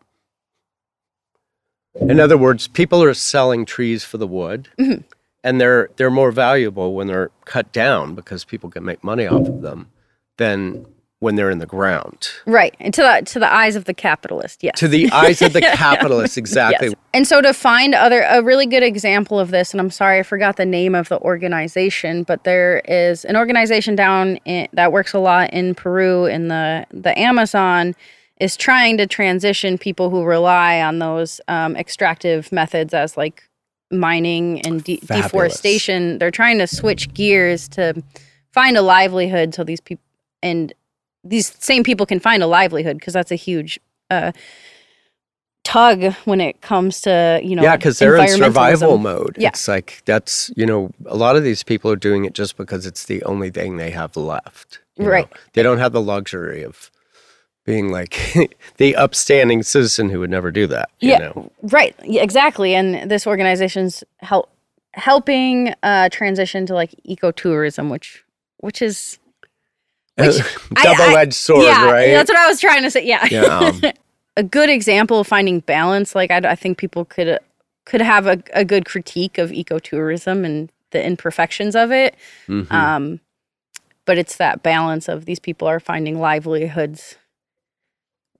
[2.00, 4.69] In other words, people are selling trees for the wood.
[4.80, 5.04] Mhm.
[5.41, 9.48] and they're they're more valuable when they're cut down because people can make money off
[9.48, 9.88] of them
[10.38, 10.86] than
[11.19, 12.29] when they're in the ground.
[12.45, 12.75] Right.
[12.79, 14.79] And to the to the eyes of the capitalist, yes.
[14.79, 16.89] To the eyes of the capitalist, exactly.
[16.89, 16.95] Yes.
[17.13, 20.23] And so to find other a really good example of this, and I'm sorry I
[20.23, 25.13] forgot the name of the organization, but there is an organization down in, that works
[25.13, 27.95] a lot in Peru in the the Amazon
[28.39, 33.43] is trying to transition people who rely on those um, extractive methods as like
[33.91, 36.19] mining and de- deforestation.
[36.19, 38.01] They're trying to switch gears to
[38.53, 40.03] find a livelihood so these people
[40.41, 40.73] and
[41.23, 43.79] these same people can find a livelihood because that's a huge
[44.10, 44.32] uh,
[45.63, 49.36] tug when it comes to you know yeah, because they're in survival mode.
[49.38, 49.49] Yeah.
[49.49, 52.86] It's like that's you know a lot of these people are doing it just because
[52.86, 54.79] it's the only thing they have left.
[54.95, 55.12] you know.
[55.12, 55.27] Right.
[55.53, 56.89] They don't have the luxury of
[57.65, 58.17] being like
[58.77, 60.89] the upstanding citizen who would never do that.
[60.99, 61.51] You yeah know?
[61.62, 64.49] right yeah, exactly and this organization's help
[64.93, 68.23] helping uh transition to like ecotourism which
[68.58, 69.18] which is
[70.75, 72.12] I- double-edged sword, yeah right?
[72.12, 73.41] that's what i was trying to say yeah, yeah.
[73.43, 73.82] um,
[74.38, 77.39] a good example of finding balance like i, I think people could
[77.86, 82.15] could have a, a good critique of ecotourism and the imperfections of it
[82.47, 82.71] mhm.
[82.71, 83.19] um
[84.05, 87.15] but it's that balance of these people are finding livelihoods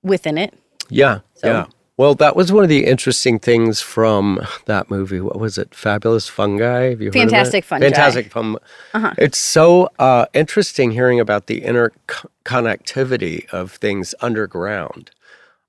[0.04, 0.54] within it
[0.90, 1.66] Yeah, So- yeah.
[2.00, 5.20] Well, that was one of the interesting things from that movie.
[5.20, 5.76] What was it?
[5.76, 6.92] Fabulous Fungi.
[6.92, 7.68] Have you heard Fantastic of it?
[7.68, 7.86] Fungi.
[7.88, 8.60] Fantastic Fungi.
[8.94, 9.14] Uh-huh.
[9.18, 15.12] It's so uh, interesting hearing about the interconnectivity of things underground,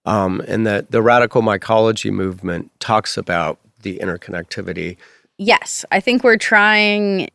[0.06, 4.98] um, and that the radical mycology movement talks about the interconnectivity.
[5.36, 7.28] Yes, I think we're trying.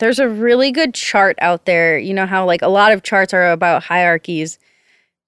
[0.00, 1.96] There's a really good chart out there.
[1.96, 4.58] You know how like a lot of charts are about hierarchies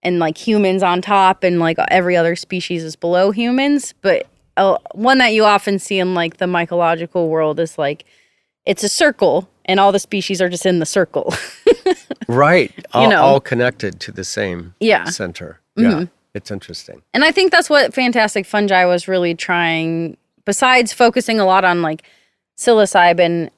[0.02, 4.78] and like humans on top and like every other species is below humans, but uh,
[4.92, 8.04] one that you often see in like the mycological world is like
[8.64, 11.34] it's a circle and all the species are just in the circle.
[12.28, 12.72] Right.
[12.92, 13.22] All, know.
[13.22, 15.04] all connected to the same yeah.
[15.04, 15.60] center.
[15.78, 16.00] Mm-hmm.
[16.00, 16.06] Yeah.
[16.34, 17.02] It's interesting.
[17.14, 21.82] And I think that's what Fantastic Fungi was really trying, besides focusing a lot on
[21.82, 22.02] like
[22.58, 23.50] psilocybin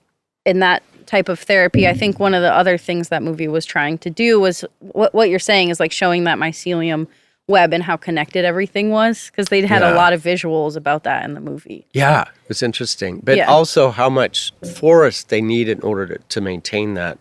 [0.46, 1.88] and that type of therapy.
[1.88, 5.14] I think one of the other things that movie was trying to do was what,
[5.14, 7.07] what you're saying is like showing that mycelium
[7.49, 9.94] web and how connected everything was because they had Yeah.
[9.94, 11.87] a lot of visuals about that in the movie.
[11.94, 13.21] Yeah, it was interesting.
[13.25, 13.47] But Yeah.
[13.47, 17.16] also how much forest they need in order to, to maintain that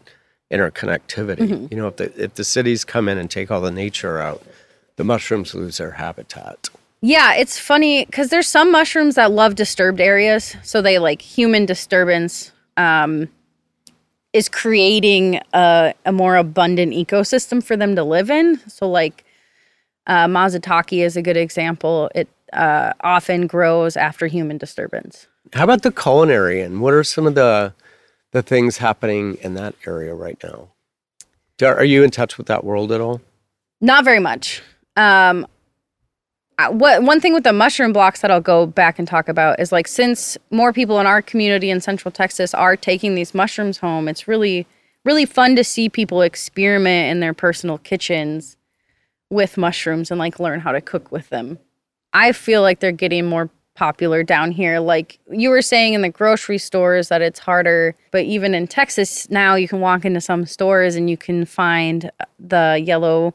[0.52, 1.38] interconnectivity.
[1.38, 1.68] Mm-hmm.
[1.72, 4.42] You know, if the if the cities come in and take all the nature out,
[4.98, 6.70] the mushrooms lose their habitat.
[7.02, 10.56] Yeah, it's funny because there's some mushrooms that love disturbed areas.
[10.64, 13.30] So they like human disturbance um,
[14.38, 18.60] is creating a, a more abundant ecosystem for them to live in.
[18.70, 19.26] So like
[20.06, 22.12] uh, Mazataki is a good example.
[22.14, 25.26] It uh, often grows after human disturbance.
[25.54, 27.74] How about the culinary and what are some of the
[28.32, 30.68] the things happening in that area right now?
[31.62, 33.22] Are you in touch with that world at all?
[33.82, 34.62] Not very much.
[34.96, 35.48] Um,
[36.70, 39.72] what one thing with the mushroom blocks that I'll go back and talk about is
[39.72, 44.08] like since more people in our community in Central Texas are taking these mushrooms home,
[44.08, 44.66] it's really
[45.06, 48.58] really fun to see people experiment in their personal kitchens
[49.30, 51.60] with mushrooms and like learn how to cook with them.
[52.12, 54.80] I feel like they're getting more popular down here.
[54.80, 59.30] Like you were saying in the grocery stores that it's harder, but even in Texas
[59.30, 63.34] now you can walk into some stores and you can find uh, the yellow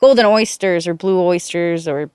[0.00, 2.10] golden oysters or blue oysters or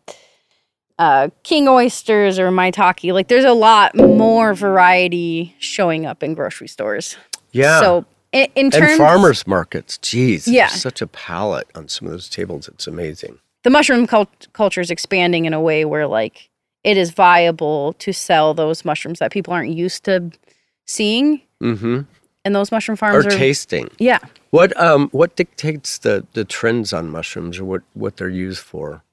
[1.01, 3.11] uh, king oysters or maitake.
[3.13, 7.17] Like there's a lot more variety showing up in grocery stores.
[7.51, 7.79] Yeah.
[7.81, 9.97] So in, in terms and farmers markets.
[9.97, 10.67] geez, Yeah.
[10.67, 12.67] there's Such a palette on some of those tables.
[12.67, 13.39] It's amazing.
[13.63, 16.49] the mushroom cult- culture is expanding in a way where like
[16.83, 20.31] it is viable to sell those mushrooms that people aren't used to
[20.87, 22.01] seeing Mm-hmm.
[22.43, 23.87] and those mushroom Or farms are tasting.
[23.99, 24.17] yeah
[24.49, 29.03] What um what dictates the the trends on mushrooms or what what they're used for?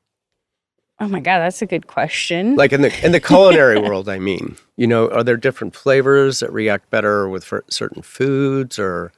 [1.00, 4.18] Oh my god that's a good question Like in the in the culinary world, I
[4.18, 9.12] mean, you know, are there different flavors that react better with certain foods or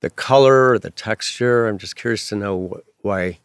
[0.00, 1.66] the color or the texture?
[1.68, 3.38] I'm just curious to know wh- why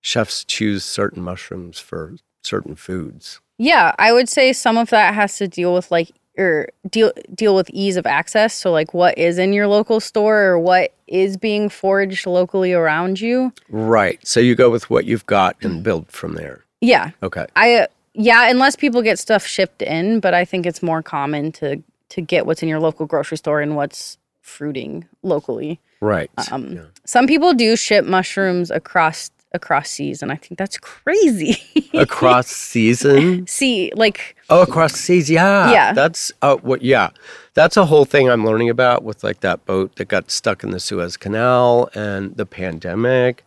[0.00, 3.40] chefs choose certain mushrooms for certain foods.
[3.58, 7.54] Yeah, I would say some of that has to deal with like or deal deal
[7.54, 8.54] with ease of access.
[8.54, 13.20] So like what is in your local store or what is being foraged locally around
[13.20, 13.52] you.
[13.68, 14.24] Right.
[14.26, 16.64] So you go with what you've got and build from there.
[16.80, 17.10] Yeah.
[17.22, 17.46] Okay.
[17.56, 21.82] I yeah, unless people get stuff shipped in, but I think it's more common to
[22.10, 25.80] to get what's in your local grocery store and what's fruiting locally.
[26.00, 26.30] Right.
[26.50, 26.82] Um, Yeah.
[27.04, 31.60] Some people do ship mushrooms across across seas, and I think that's crazy.
[31.94, 33.46] across season.
[33.46, 35.30] sea, like Oh, across seas.
[35.30, 35.70] Yeah.
[35.70, 35.92] Yeah.
[35.92, 36.82] That's uh, what.
[36.82, 37.10] Yeah,
[37.54, 40.70] that's a whole thing I'm learning about with like that boat that got stuck in
[40.70, 43.44] the Suez Canal and the pandemic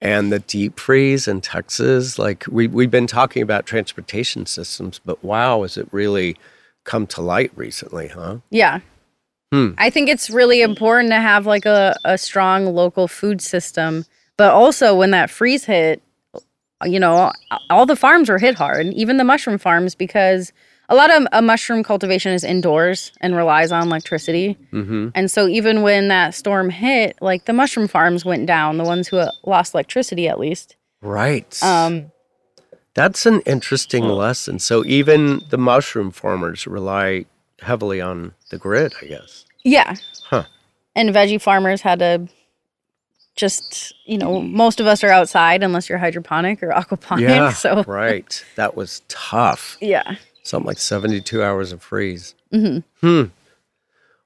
[0.00, 2.18] and the deep freeze in Texas.
[2.18, 6.36] Like we we've been talking about transportation systems, but wow, has it really
[6.84, 8.38] come to light recently, huh?
[8.50, 8.80] Yeah.
[9.52, 9.70] Hmm.
[9.78, 14.04] I think it's really important to have like a, a strong local food system.
[14.36, 16.02] But also when that freeze hit,
[16.84, 17.32] you know,
[17.70, 20.52] all the farms were hit hard, even the mushroom farms, because
[20.88, 24.56] a lot of a mushroom cultivation is indoors and relies on electricity.
[24.72, 25.08] Mm-hmm.
[25.14, 29.08] And so even when that storm hit, like the mushroom farms went down, the ones
[29.08, 30.76] who uh, lost electricity at least.
[31.02, 31.62] Right.
[31.62, 32.10] Um,
[32.94, 34.58] That's an interesting lesson.
[34.58, 37.26] So even the mushroom farmers rely
[37.60, 39.44] heavily on the grid, I guess.
[39.64, 39.94] yeah.
[40.24, 40.44] Huh.
[40.96, 42.28] And veggie farmers had to
[43.36, 47.20] just, you know, most of us are outside unless you're hydroponic or aquaponic.
[47.28, 47.52] Yeah.
[47.52, 48.44] So right.
[48.56, 49.76] That was tough.
[49.80, 50.16] yeah.
[50.48, 52.34] Something like 72 hours of freeze.
[52.50, 53.24] hmm Hmm.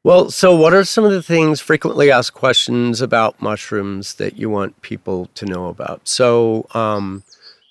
[0.05, 4.51] Well, so what are some of the things, frequently asked questions about mushrooms that you
[4.51, 6.09] want people to know about?
[6.09, 7.23] So, um,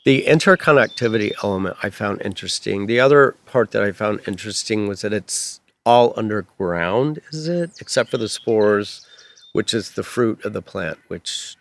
[0.06, 2.88] the interconnectivity element I found interesting.
[2.88, 7.72] The other part that I found interesting was that it's all underground, is it?
[7.80, 9.06] Except for the spores,
[9.54, 11.56] which is the fruit of the plant, which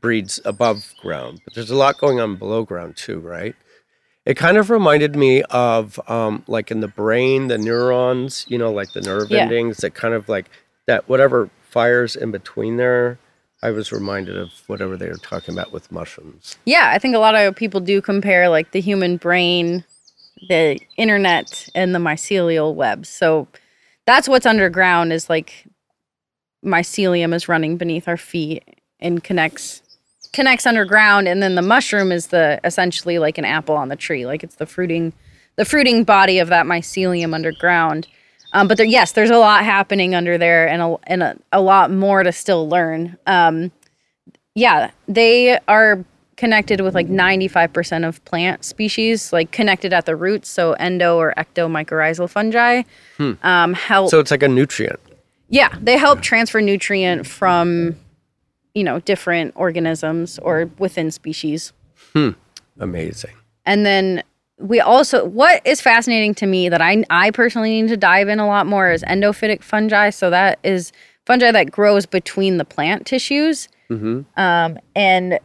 [0.00, 1.40] breeds above ground.
[1.44, 3.54] But there's a lot going on below ground too, right?
[4.28, 8.70] It kind of reminded me of um, like in the brain, the neurons, you know,
[8.70, 9.44] like the nerve Yeah.
[9.44, 10.50] endings that kind of like
[10.86, 13.18] that whatever fires in between there.
[13.62, 16.58] I was reminded of whatever they were talking about with mushrooms.
[16.66, 19.82] Yeah, I think a lot of people do compare like the human brain,
[20.50, 23.06] the internet, and the mycelial web.
[23.06, 23.48] So
[24.06, 25.64] that's what's underground is like
[26.62, 28.62] mycelium is running beneath our feet
[29.00, 29.82] and connects
[30.32, 34.26] connects underground and then the mushroom is the essentially like an apple on the tree.
[34.26, 35.12] Like it's the fruiting
[35.56, 38.06] the fruiting body of that mycelium underground.
[38.52, 41.60] Um, but there, yes there's a lot happening under there and a, and a, a
[41.60, 43.16] lot more to still learn.
[43.26, 43.70] Um,
[44.54, 46.04] yeah they are
[46.36, 51.34] connected with like 95% of plant species like connected at the roots so endo or
[51.36, 52.82] ecto mycorrhizal fungi
[53.42, 55.00] um, help So it's like a nutrient.
[55.48, 57.96] yeah, they help transfer nutrient from,
[58.74, 61.72] you know, different organisms or within species.
[62.12, 62.30] Hmm.
[62.78, 63.32] Amazing.
[63.66, 64.22] And then
[64.58, 68.38] we also what is fascinating to me that I I personally need to dive in
[68.38, 70.10] a lot more is endophytic fungi.
[70.10, 70.92] So that is
[71.26, 73.68] fungi that grows between the plant tissues.
[73.88, 75.38] hmm Um, and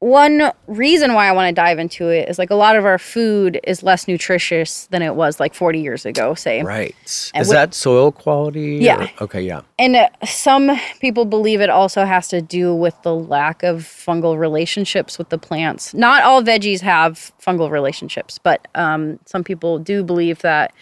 [0.00, 2.98] one reason why I want to dive into it is like a lot of our
[2.98, 6.62] food is less nutritious than it was like 40 years ago, say.
[6.62, 6.94] Right.
[7.04, 8.76] Is And that soil quality?
[8.80, 9.08] Yeah.
[9.18, 9.42] or- Okay.
[9.42, 9.62] Yeah.
[9.76, 14.38] And uh, some people believe it also has to do with the lack of fungal
[14.38, 15.92] relationships with the plants.
[15.94, 20.72] Not all veggies have fungal relationships, but um, some people do believe that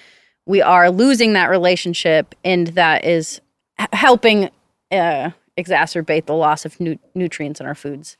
[0.44, 3.40] we are losing that relationship and that is
[3.80, 4.50] h- helping
[4.92, 8.18] uh, exacerbate the loss of nu- nutrients in our foods.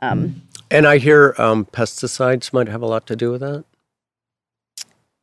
[0.00, 3.64] Um, And I hear um, pesticides might have a lot to do with that.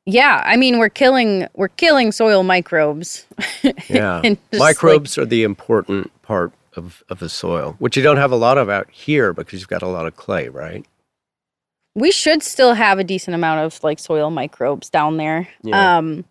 [0.06, 3.26] yeah, I mean we're killing we're killing soil microbes.
[3.90, 4.22] Yeah.
[4.24, 8.32] Just, like, Microbes are the important part of, of the soil, which you don't have
[8.32, 10.86] a lot of out here because you've got a lot of clay, right?
[11.98, 15.48] we should still have a decent amount of like soil microbes down there.
[15.64, 15.98] Yeah.
[15.98, 16.26] Um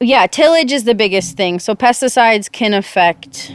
[0.00, 1.58] yeah, tillage is the biggest thing.
[1.60, 3.52] So pesticides can affect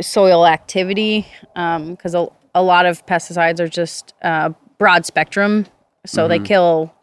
[0.00, 5.66] soil activity because a, a lot of pesticides are just uh, broad spectrum,
[6.06, 6.44] so they Mhm.
[6.46, 6.94] kill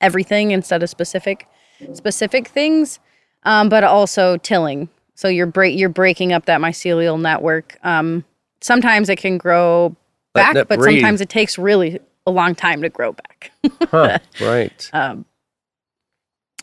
[0.00, 1.46] everything instead of specific
[1.94, 2.98] specific things.
[3.44, 7.78] Um, but also tilling, so you're break you're breaking up that mycelial network.
[7.82, 8.24] Um,
[8.60, 9.96] sometimes it can grow
[10.34, 13.50] back, but sometimes it takes really a long time to grow back.
[13.90, 14.18] Huh.
[14.42, 14.90] right.
[14.92, 15.24] Um,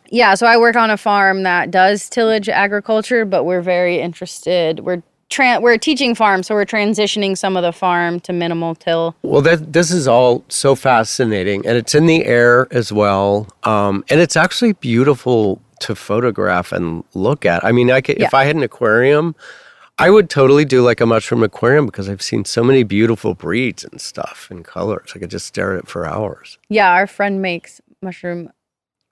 [0.09, 4.79] yeah, so I work on a farm that does tillage agriculture, but we're very interested.
[4.81, 8.75] We're tran we're a teaching farm, so we're transitioning some of the farm to minimal
[8.75, 9.15] till.
[9.23, 13.47] Well, that, this is all so fascinating, and it's in the air as well.
[13.63, 17.63] Um, and it's actually beautiful to photograph and look at.
[17.63, 19.35] I mean, I could, if I had an aquarium,
[19.99, 23.83] I would totally do like a mushroom aquarium because I've seen so many beautiful breeds
[23.83, 25.13] and stuff and colors.
[25.15, 26.59] I could just stare at it for hours.
[26.69, 28.51] Yeah, our friend makes mushroom,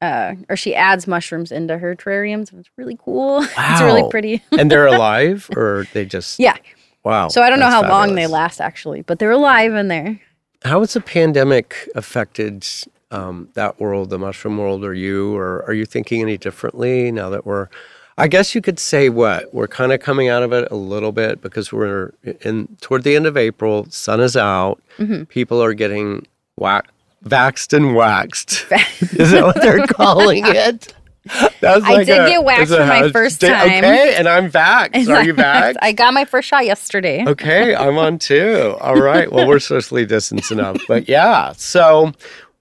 [0.01, 2.51] uh, or she adds mushrooms into her terrariums.
[2.51, 3.41] and It's really cool.
[3.57, 4.41] it's really pretty.
[4.57, 6.57] And they're alive, or they just yeah.
[7.03, 7.27] wow.
[7.27, 10.19] So I don't know how that's long they last actually, but they're alive in there.
[10.63, 12.65] How has the pandemic affected
[13.11, 15.35] um, that world, the mushroom world, or you?
[15.35, 17.69] Or are you thinking any differently now that we're?
[18.17, 21.11] I guess you could say what we're kind of coming out of it a little
[21.11, 23.87] bit because we're in toward the end of April.
[23.89, 24.81] Sun is out.
[24.97, 25.25] Mm-hmm.
[25.25, 26.25] People are getting
[26.57, 26.87] whack,
[27.25, 28.65] vaxed and waxed.
[29.19, 30.93] is that what they're calling it?
[31.59, 33.67] That's I did get waxed for my first Did- time.
[33.83, 35.09] Okay, and I'm vaxxed.
[35.15, 35.77] Are you vaxxed?
[35.81, 37.25] I got my first shot yesterday.
[37.25, 38.75] okay, I'm on too.
[38.79, 39.31] All right.
[39.31, 41.53] Well, we're socially distanced enough, but yeah.
[41.57, 42.11] So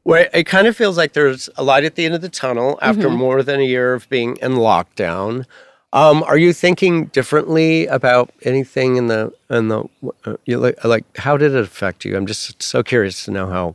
[0.04, 2.78] where it kind of feels like there's a light at the end of the tunnel
[2.80, 3.16] after Mm-hmm.
[3.18, 5.44] more than a year of being in lockdown.
[5.92, 9.84] Um, are you thinking differently about anything in the in the
[10.24, 12.16] uh, you like like how did it affect you?
[12.16, 13.74] I'm just so curious to know how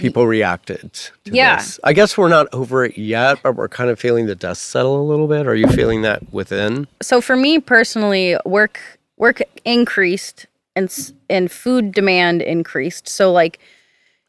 [0.00, 1.56] people reacted to Yeah.
[1.56, 1.78] this.
[1.84, 5.00] I guess we're not over it yet, but we're kind of feeling the dust settle
[5.00, 5.46] a little bit.
[5.46, 6.88] Are you feeling that within?
[7.02, 8.80] so for me personally, work
[9.16, 13.08] work increased and and food demand increased.
[13.08, 13.58] So like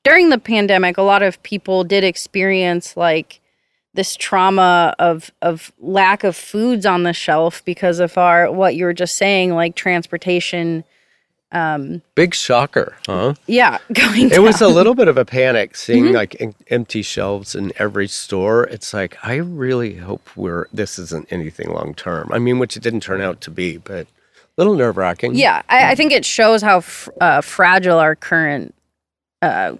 [0.04, 3.40] during the pandemic, a lot of people did experience like
[3.94, 8.86] this trauma of of lack of foods on the shelf because of our what you
[8.86, 10.84] were just saying, like transportation.
[11.54, 13.34] Um, Big shocker, huh?
[13.46, 14.32] yeah, going.
[14.32, 16.16] It was a little bit of a panic seeing Mm-hmm.
[16.16, 18.64] like em- empty shelves in every store.
[18.68, 22.30] It's like I really hope we're this isn't anything long term.
[22.32, 24.08] I mean, which it didn't turn out to be, but a
[24.58, 25.36] little nerve wracking.
[25.36, 28.74] Yeah, I, I think it shows how f- uh, fragile our current
[29.42, 29.76] uh,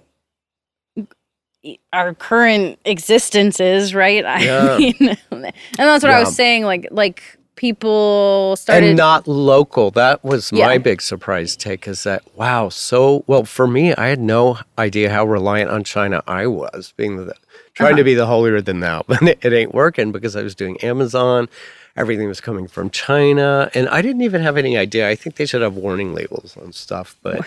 [1.92, 4.24] our current existence is, right?
[4.26, 4.76] I Yeah.
[4.78, 4.94] mean,
[5.30, 6.64] and that's what I was saying.
[6.64, 7.22] Like, like
[7.56, 8.88] people started.
[8.88, 9.90] and not local.
[9.90, 11.86] That was my big surprise take.
[11.86, 12.68] Is that wow?
[12.68, 17.16] So well for me, I had no idea how reliant on China I was, being
[17.16, 17.34] the
[17.74, 17.96] trying Uh-huh.
[17.98, 20.76] to be the holier than thou, but it, it ain't working because I was doing
[20.82, 21.48] Amazon.
[21.96, 25.08] Everything was coming from China, and I didn't even have any idea.
[25.10, 27.40] I think they should have warning labels on stuff, but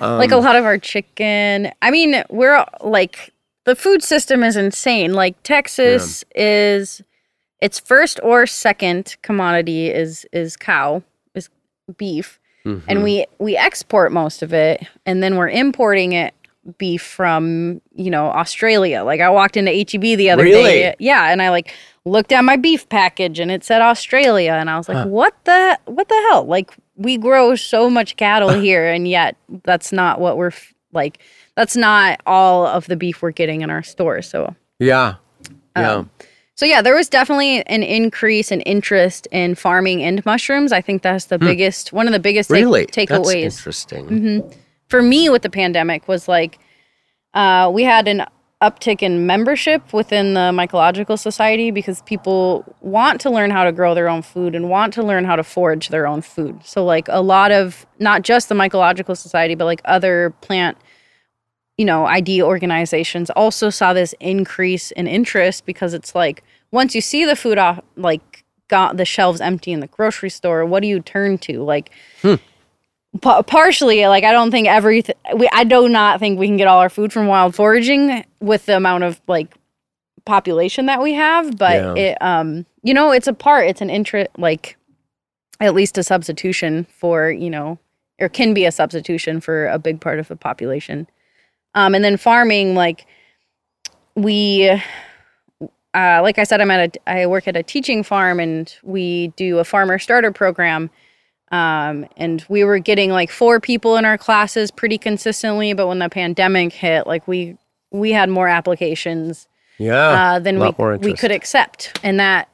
[0.00, 1.70] like um, a lot of our chicken.
[1.80, 3.32] I mean, we're like
[3.64, 5.12] the food system is insane.
[5.14, 7.02] Like Texas is
[7.60, 11.02] its first or second commodity is is cow
[11.34, 11.48] is
[11.96, 12.82] beef, mhm.
[12.88, 16.34] and we we export most of it, and then we're importing it
[16.78, 19.04] beef from you know Australia.
[19.04, 20.62] Like I walked into HEB the other Really?
[20.62, 21.72] day, yeah, and I like
[22.04, 25.06] looked at my beef package and it said Australia, and I was like, Huh.
[25.08, 26.44] what the what the hell?
[26.44, 31.18] Like we grow so much cattle here, and yet that's not what we're f- like.
[31.54, 34.28] That's not all of the beef we're getting in our stores.
[34.28, 35.14] So yeah,
[35.74, 35.92] yeah.
[35.92, 36.10] um,
[36.56, 40.72] so yeah, there was definitely an increase in interest in farming and mushrooms.
[40.72, 42.64] I think that's the biggest, one of the biggest take- Hmm.
[42.64, 44.06] really, That's takeaways interesting.
[44.08, 44.50] Mm-hmm.
[44.88, 46.58] for me with the pandemic was like
[47.34, 48.24] uh, we had an
[48.62, 53.94] uptick in membership within the mycological society because people want to learn how to grow
[53.94, 57.06] their own food and want to learn how to forage their own food so like
[57.08, 60.78] a lot of not just the mycological society but like other plant
[61.78, 67.00] you know id organizations also saw this increase in interest because it's like once you
[67.00, 70.88] see the food off like got the shelves empty in the grocery store what do
[70.88, 71.62] you turn to?
[71.62, 71.92] Like
[73.22, 76.66] Pa- partially like i don't think everything we i do not think we can get
[76.66, 79.54] all our food from wild foraging with the amount of like
[80.26, 81.94] population that we have but Yeah.
[81.94, 84.76] it um you know it's a part it's an interest like
[85.60, 87.78] at least a substitution for you know
[88.18, 91.06] or can be a substitution for a big part of the population
[91.76, 93.06] um and then farming like
[94.16, 94.68] we
[95.96, 99.28] uh, like I said, I'm at a, I work at a teaching farm and we
[99.28, 100.90] do a farmer starter program.
[101.52, 105.98] Um, and we were getting like four people in our classes pretty consistently, but when
[106.00, 107.56] the pandemic hit, like we
[107.92, 109.48] we had more applications
[109.78, 112.48] Yeah, uh, than we we could accept, and that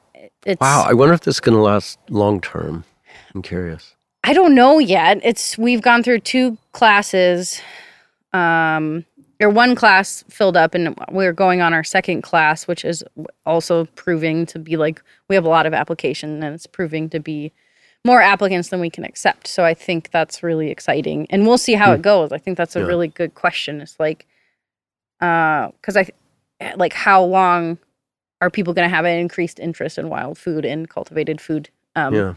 [0.45, 2.85] it's Wow, I wonder if this is going to last long term.
[3.33, 3.95] I'm curious.
[4.23, 5.19] I don't know yet.
[5.23, 7.59] It's we've gone through two classes,
[8.31, 9.05] um,
[9.43, 13.03] or one class filled up, and we're going on our second class, which is
[13.45, 17.19] also proving to be like we have a lot of application, and it's proving to
[17.19, 17.51] be
[18.05, 19.47] more applicants than we can accept.
[19.47, 22.31] So I think that's really exciting, and we'll see how it goes.
[22.31, 22.85] I think that's a Yeah.
[22.87, 23.81] really good question.
[23.81, 24.25] It's like,
[25.19, 26.09] because I
[26.75, 27.77] like how long
[28.41, 31.69] are people going to have an increased interest in wild food and cultivated food?
[31.95, 32.33] Um, Yeah.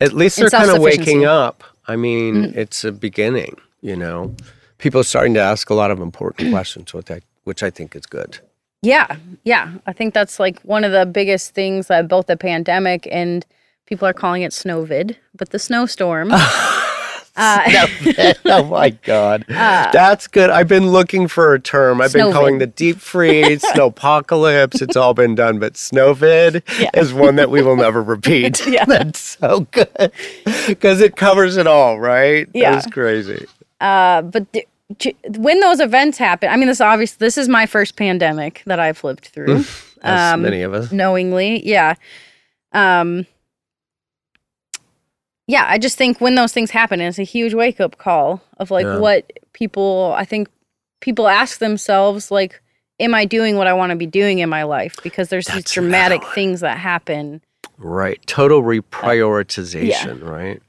[0.00, 1.62] At least they're kind of waking up.
[1.86, 2.56] I mean, Mhm.
[2.56, 4.34] it's a beginning, you know.
[4.82, 7.96] People are starting to ask a lot of important questions, which I, which I think
[7.96, 8.38] is good.
[8.82, 9.74] Yeah, yeah.
[9.86, 13.46] I think that's like one of the biggest things that both the pandemic and
[13.86, 16.30] people are calling it snowvid, but the snowstorm.
[16.32, 16.42] uh,
[18.44, 19.44] oh my God.
[19.52, 20.50] Uh, That's good.
[20.50, 22.00] I've been looking for a term.
[22.00, 24.82] I've been calling the deep freeze, snowpocalypse.
[24.82, 26.90] It's all been done, but snowvid Yeah.
[26.94, 28.66] is one that we will never repeat.
[28.66, 28.84] Yeah.
[28.86, 30.10] That's so good
[30.66, 32.48] because it covers it all, right?
[32.52, 32.72] Yeah.
[32.72, 33.46] That's crazy.
[33.80, 34.66] uh, but the, j-
[35.38, 37.12] when those events happen, I mean, this obvious.
[37.12, 39.64] This is my first pandemic that I've lived through.
[40.02, 40.90] As Um, many of us.
[40.90, 41.94] knowingly, yeah.
[42.72, 43.26] Um,
[45.46, 48.70] yeah, I just think when those things happen, it's a huge wake up call of
[48.70, 48.98] like Yeah.
[48.98, 50.14] what people.
[50.16, 50.48] I think
[51.00, 52.60] people ask themselves like,
[53.00, 55.64] "Am I doing what I want to be doing in my life?" Because there's these
[55.64, 57.40] dramatic things that happen.
[57.78, 58.20] Right.
[58.26, 60.62] Total reprioritization, right?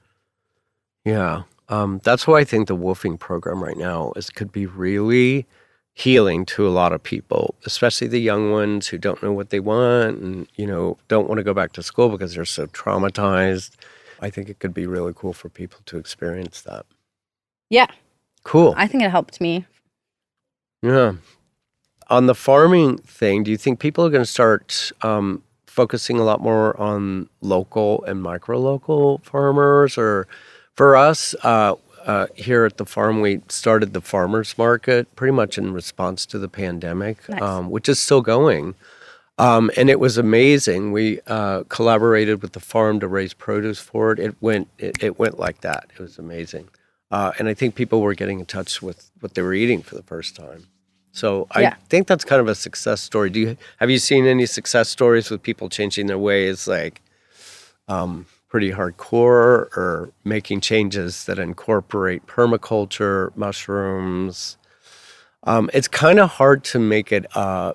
[1.06, 1.44] Yeah.
[1.74, 5.46] Um, that's why I think the WWOOFing program right now is could be really
[5.94, 9.60] healing to a lot of people, especially the young ones who don't know what they
[9.60, 13.72] want and, you know, don't want to go back to school because they're so traumatized.
[14.22, 16.86] I think it could be really cool for people to experience that.
[17.70, 17.88] Yeah,
[18.44, 18.74] Cool.
[18.78, 19.66] I think it helped me.
[20.82, 21.14] Yeah.
[22.10, 26.24] On the farming thing, do you think people are going to start um, focusing a
[26.24, 29.98] lot more on local and micro local farmers?
[29.98, 30.28] Or
[30.76, 35.58] for us uh, uh, here at the farm, we started the farmers market pretty much
[35.58, 37.42] in response to the pandemic, Nice.
[37.42, 38.76] um, which is still going.
[39.38, 40.92] Um, and it was amazing.
[40.92, 44.20] We uh, collaborated with the farm to raise produce for it.
[44.20, 44.68] It went.
[44.78, 45.86] It, it went like that.
[45.96, 46.70] It was amazing.
[47.10, 49.96] Uh, and I think people were getting in touch with what they were eating for
[49.96, 50.68] the first time.
[51.12, 51.76] So I Yeah.
[51.90, 53.30] think that's kind of a success story.
[53.32, 57.02] Do you have you seen any success stories with people changing their ways, like
[57.88, 64.60] um, pretty hardcore, or making changes that incorporate permaculture, mushrooms?
[65.42, 67.74] Um, it's kind of hard to make it a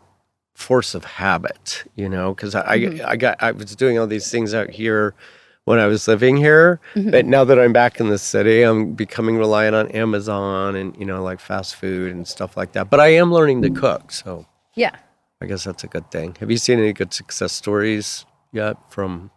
[0.55, 3.05] force of habit, you know, because I, I mm-hmm.
[3.05, 5.17] I got I was doing all these things out here
[5.65, 7.11] when I was living here, mm-hmm.
[7.11, 11.05] but now that I'm back in the city, I'm becoming reliant on Amazon and you
[11.05, 12.89] know like fast food and stuff like that.
[12.89, 13.77] But I am learning to mm.
[13.77, 14.95] cook, so Yeah.
[15.41, 16.37] I guess that's a good thing.
[16.39, 19.33] Have you seen any good success stories yet from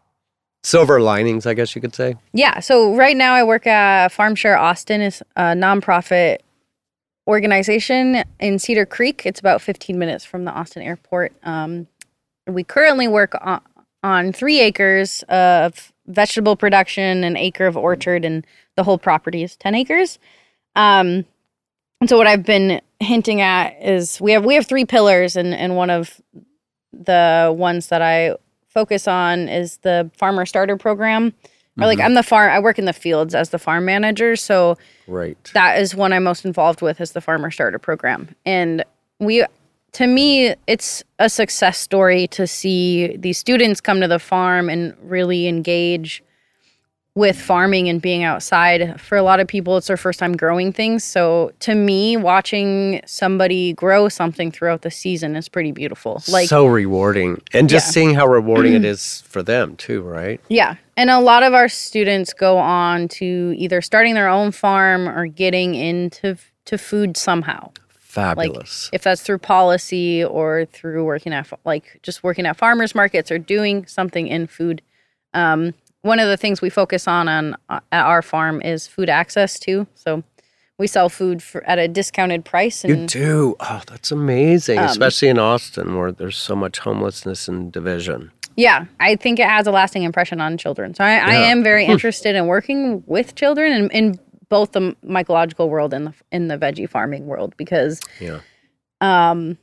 [0.64, 1.46] silver linings?
[1.46, 2.16] I guess you could say.
[2.34, 2.60] Yeah.
[2.60, 5.02] So right now I work at FarmShare Austin.
[5.02, 6.40] is a nonprofit
[7.28, 9.26] organization in Cedar Creek.
[9.26, 11.34] It's about 15 minutes from the Austin airport.
[11.44, 11.88] Um,
[12.48, 13.62] we currently work on,
[14.04, 18.46] on three acres of vegetable production, an acre of orchard, and
[18.76, 20.20] the whole property is 10 acres.
[20.76, 21.26] Um,
[22.00, 25.54] and so what I've been hinting at is we have we have three pillars, and
[25.54, 26.20] and one of
[26.92, 28.36] the ones that I
[28.74, 31.34] focus on is the farmer starter program.
[31.80, 32.08] Or like mm-hmm.
[32.08, 35.38] I'm the farm I work in the fields as the farm manager, so Right.
[35.54, 38.36] that is one I'm most involved with is the farmer starter program.
[38.46, 38.84] And
[39.20, 39.46] we
[39.94, 44.96] to me it's a success story to see these students come to the farm and
[45.02, 46.24] really engage
[47.14, 49.00] with farming and being outside.
[49.02, 51.04] For a lot of people it's their first time growing things.
[51.04, 56.24] So to me watching somebody grow something throughout the season is pretty beautiful.
[56.30, 57.92] Like so rewarding, and just Yeah.
[57.92, 60.40] seeing how rewarding it is for them too, right?
[60.48, 60.76] Yeah.
[60.96, 65.26] And a lot of our students go on to either starting their own farm or
[65.28, 67.72] getting into to food somehow.
[68.00, 68.90] Fabulous.
[68.94, 73.38] If that's through policy or through working at like just working at farmers markets or
[73.38, 74.82] doing something in food.
[75.34, 79.10] Um, one of the things we focus on on uh, at our farm is food
[79.10, 79.88] access too.
[79.96, 80.24] So
[80.78, 83.56] we sell food for, at a discounted price You and do.
[83.60, 88.32] Oh, that's amazing, Um, especially in Austin where there's so much homelessness and division.
[88.58, 90.94] Yeah, I think it has a lasting impression on children.
[90.94, 95.70] So I, I am very interested in working with children in, in both the mycological
[95.70, 98.40] world and the in the veggie farming world because Yeah.
[99.00, 99.58] um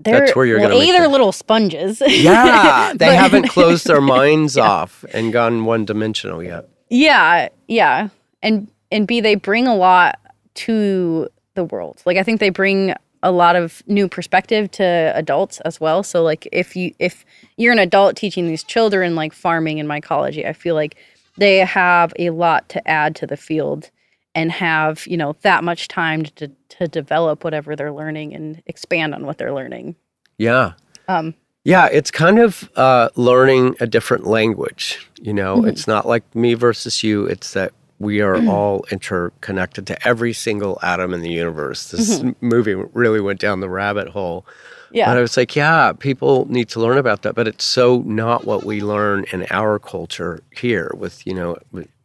[0.00, 2.02] they're That's where you're well, gonna a they're little sponges.
[2.06, 6.68] Yeah, they haven't closed their minds off and gone one dimensional yet.
[6.90, 8.08] Yeah, yeah,
[8.42, 10.18] and and b they bring a lot
[10.54, 12.02] to the world.
[12.04, 16.02] Like I think they bring a lot of new perspective to adults as well.
[16.02, 17.24] So like if you if
[17.56, 20.96] you're an adult teaching these children like farming and mycology, I feel like
[21.38, 23.90] they have a lot to add to the field
[24.36, 26.46] and have you know that much time to
[26.78, 29.96] to develop whatever they're learning and expand on what they're learning.
[30.38, 30.72] Yeah.
[31.08, 31.34] Um,
[31.64, 35.08] Yeah, it's kind of uh, learning a different language.
[35.20, 35.68] You know, Mm-hmm.
[35.70, 37.26] it's not like me versus you.
[37.26, 41.90] It's that we are all interconnected to every single atom in the universe.
[41.90, 42.46] This Mm-hmm.
[42.46, 44.44] movie really went down the rabbit hole.
[44.92, 47.34] yeah, But I was like, yeah, people need to learn about that.
[47.34, 51.56] But it's so not what we learn in our culture here with, you know,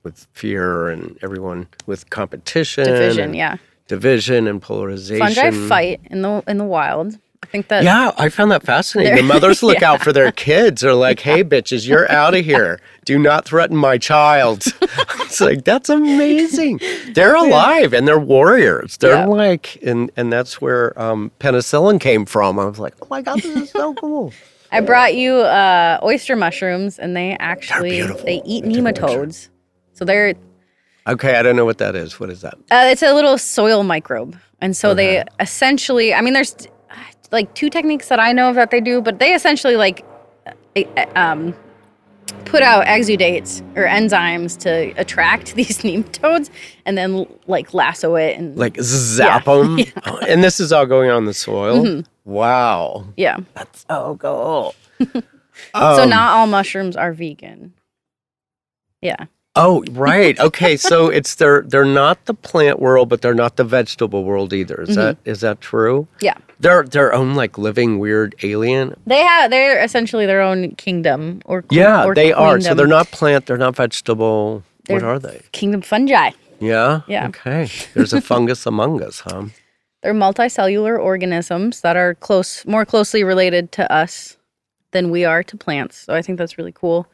[0.04, 2.86] with, fear and everyone with competition.
[2.86, 3.34] division.
[3.34, 5.26] Yeah, Division and polarization.
[5.26, 7.18] fungi fight in the in the wild.
[7.44, 9.16] I think that Yeah, I found that fascinating.
[9.16, 9.92] The mothers look Yeah.
[9.94, 10.82] out for their kids.
[10.82, 12.80] They're like, "Hey, bitches, you're out of here.
[13.04, 16.80] Do not threaten my child." it's like that's amazing.
[17.14, 18.96] They're alive and they're warriors.
[18.98, 19.26] They're Yeah.
[19.26, 22.60] like, and and that's where um, penicillin came from.
[22.60, 24.32] I was like, "Oh my god, this is so cool."
[24.72, 29.50] I brought you uh, oyster mushrooms, and they actually they eat They're nematodes.
[30.02, 30.34] So they're
[31.08, 32.20] Okay, I don't know what that is.
[32.20, 32.56] What is that?
[32.72, 36.12] uh, it's a little soil microbe, and so they essentially.
[36.14, 36.56] I mean, there's
[36.90, 36.96] uh,
[37.32, 40.04] like two techniques that I know of that they do, but they essentially like
[40.76, 41.54] uh, um,
[42.46, 46.50] put out exudates or enzymes to attract these nematodes
[46.88, 49.64] and then like lasso it and Like zap Yeah.
[49.64, 49.80] them.
[50.28, 51.84] And this is all going on in the soil.
[51.84, 52.32] Mm-hmm.
[52.32, 53.06] Wow.
[53.18, 53.38] yeah.
[53.54, 54.74] That's so cool.
[55.14, 55.24] so
[56.04, 57.74] Um, not all mushrooms are vegan.
[59.02, 59.26] Yeah.
[59.56, 60.40] Oh, right.
[60.52, 64.54] Okay, so it's they're they're not the plant world, but they're not the vegetable world
[64.54, 64.82] either.
[64.82, 66.04] Is that is that true?
[66.16, 66.26] Mm-hmm.
[66.26, 66.38] Yeah.
[66.60, 68.96] They're their own like living weird alien.
[69.06, 72.60] They have they're essentially their own kingdom or Yeah, or they are.
[72.62, 73.46] So they're not plant.
[73.48, 74.64] They're not vegetable.
[74.88, 75.42] what They're- are they?
[75.52, 76.32] kingdom fungi.
[76.60, 77.02] Yeah.
[77.08, 77.28] Yeah.
[77.28, 77.68] Okay.
[77.94, 79.46] There's a fungus among us, huh?
[80.04, 84.38] They're multicellular organisms that are close more closely related to us
[84.92, 85.98] than we are to plants.
[85.98, 87.08] So I think that's really cool.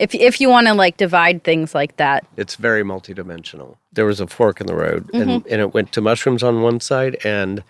[0.00, 2.26] If if you want to like divide things like that.
[2.36, 3.76] It's very multidimensional.
[3.92, 5.30] There was a fork in the road, Mm-hmm.
[5.30, 7.62] and, and it went to mushrooms on one side and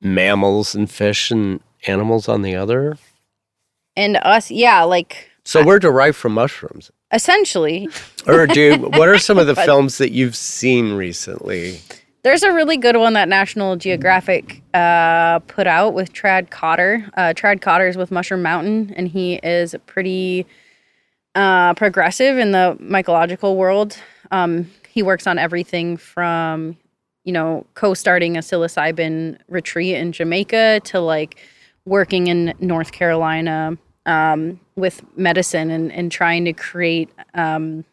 [0.00, 2.96] mammals and fish and animals on the other.
[3.96, 6.90] And us, yeah, like So we're derived from mushrooms.
[7.12, 7.88] essentially
[8.26, 11.80] Or do what are some of the films that you've seen recently?
[12.24, 17.08] There's a really good one that National Geographic uh, put out with Tradd Cotter.
[17.16, 20.44] Uh, Tradd Cotter is with Mushroom Mountain, and he is pretty
[21.36, 23.96] uh, progressive in the mycological world.
[24.30, 26.76] Um, he works on everything from,
[27.24, 31.38] you know, co-starting a psilocybin retreat in Jamaica to like
[31.84, 33.76] working in North Carolina
[34.06, 37.84] um, with medicine and, and trying to create um,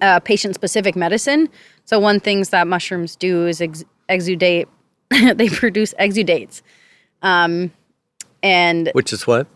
[0.00, 1.50] uh, patient-specific medicine.
[1.84, 4.66] So one things that mushrooms do is ex- exudate.
[5.34, 6.62] they produce exudates,
[7.22, 7.70] um,
[8.42, 9.46] and Which is what?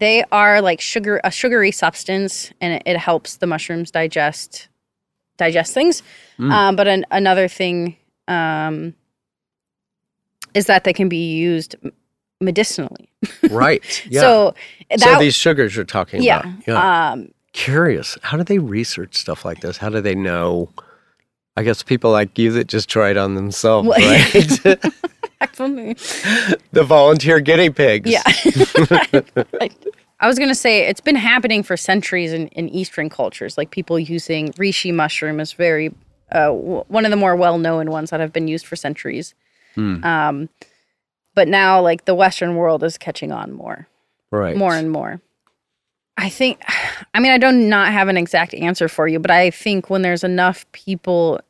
[0.00, 4.68] They are like sugar, a sugary substance, and it, it helps the mushrooms digest
[5.36, 6.02] digest things.
[6.38, 6.50] Mm.
[6.52, 7.96] Um, but an, another thing
[8.28, 8.94] um,
[10.54, 11.76] is that they can be used
[12.40, 13.08] medicinally.
[13.50, 14.06] Right.
[14.08, 14.20] Yeah.
[14.20, 14.54] So
[14.96, 16.52] So, these sugars you're talking yeah, about.
[16.68, 17.10] Yeah.
[17.12, 18.16] Um, Curious.
[18.22, 19.76] How do they research stuff like this?
[19.76, 20.70] How do they know?
[21.56, 23.98] I guess people like you that just try it on themselves, Well-
[24.64, 24.78] right?
[25.40, 25.94] actually,
[26.72, 28.10] the volunteer guinea pigs.
[28.10, 28.22] Yeah.
[30.20, 33.70] I was going to say it's been happening for centuries in, in Eastern cultures, like
[33.70, 35.88] people using reishi mushroom is very
[36.32, 39.34] uh, w- one of the more well known ones that have been used for centuries.
[39.74, 40.04] Hmm.
[40.04, 40.48] Um,
[41.34, 43.86] but now, like the Western world is catching on more,
[44.30, 44.56] Right.
[44.56, 45.20] more and more.
[46.18, 46.60] I think,
[47.14, 50.02] I mean, I don't not have an exact answer for you, but I think when
[50.02, 51.40] there's enough people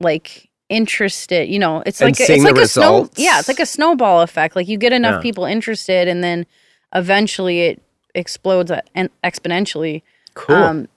[0.00, 3.60] like interested, you know, it's And like a, it's like a snow, yeah, it's like
[3.60, 4.54] a snowball effect.
[4.56, 5.20] Like you get enough Yeah.
[5.22, 6.46] people interested, and then
[6.94, 7.82] eventually it
[8.14, 8.88] explodes at-
[9.24, 10.02] exponentially.
[10.34, 10.54] cool.
[10.56, 10.88] Um,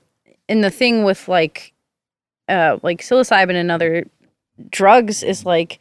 [0.49, 1.73] and the thing with like,
[2.49, 4.05] uh, like psilocybin and other
[4.69, 5.79] drugs is like,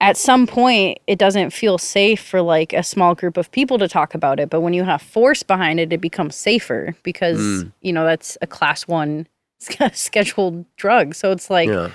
[0.00, 3.88] at some point, it doesn't feel safe for like a small group of people to
[3.88, 4.50] talk about it.
[4.50, 7.72] But when you have force behind it, it becomes safer because Mm.
[7.80, 9.26] you know that's a class one
[9.92, 11.14] scheduled drug.
[11.14, 11.90] So it's like, yeah.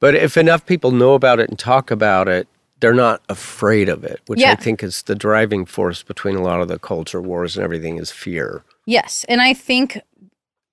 [0.00, 2.46] But if enough people know about it and talk about it,
[2.80, 6.60] they're not afraid of it, which I think is the driving force between a lot
[6.60, 8.62] of the culture wars and everything is fear.
[8.86, 9.24] Yes.
[9.28, 10.00] And I think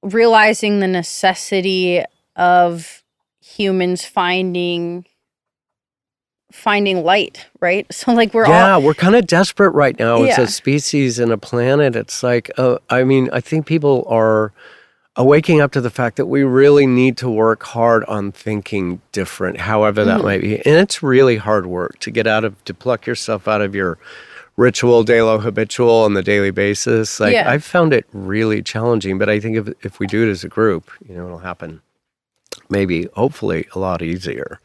[0.04, 2.04] realizing the necessity
[2.36, 3.04] of
[3.42, 5.06] humans finding
[6.52, 7.86] finding light, right?
[7.92, 10.42] So like we're yeah, all we're kind of desperate right now as Yeah.
[10.44, 11.96] a species and a planet.
[11.96, 14.54] It's like, uh, I mean, I think people are
[15.24, 19.62] waking up to the fact that we really need to work hard on thinking different,
[19.62, 20.26] however that Mm-hmm.
[20.26, 20.56] might be.
[20.66, 23.98] And it's really hard work to get out of, to pluck yourself out of your
[24.58, 27.20] ritual, daily, habitual on the daily basis.
[27.20, 27.50] Like, Yeah.
[27.50, 30.50] I've found it really challenging, but I think if, if we do it as a
[30.50, 31.82] group, you know, it'll happen
[32.70, 34.60] maybe, hopefully, a lot easier.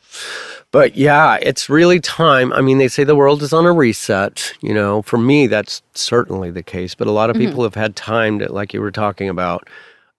[0.72, 2.52] But yeah, it's really time.
[2.52, 4.52] I mean, they say the world is on a reset.
[4.60, 6.94] You know, for me, that's certainly the case.
[6.94, 7.46] But a lot of Mm-hmm.
[7.46, 9.68] people have had time to, like you were talking about,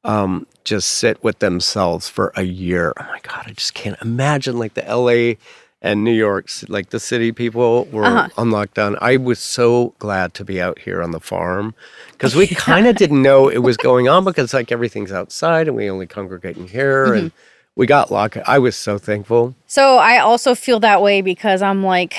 [0.04, 2.93] um, just sit with themselves for a year.
[2.99, 5.36] Oh my God, I just can't imagine like the LA
[5.84, 8.30] and New York, like the city people were Uh-huh.
[8.38, 8.97] on lockdown.
[9.02, 11.74] I was so glad to be out here on the farm
[12.12, 15.76] because we kind of didn't know it was going on because like everything's outside and
[15.76, 17.18] we only congregate in here Mm-hmm.
[17.18, 17.32] and
[17.76, 18.38] we got locked.
[18.45, 19.56] I was so thankful.
[19.66, 22.16] So I also feel that way because I'm like,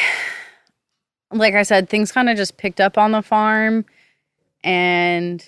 [1.30, 3.84] like I said, things kind of just picked up on the farm,
[4.64, 5.44] and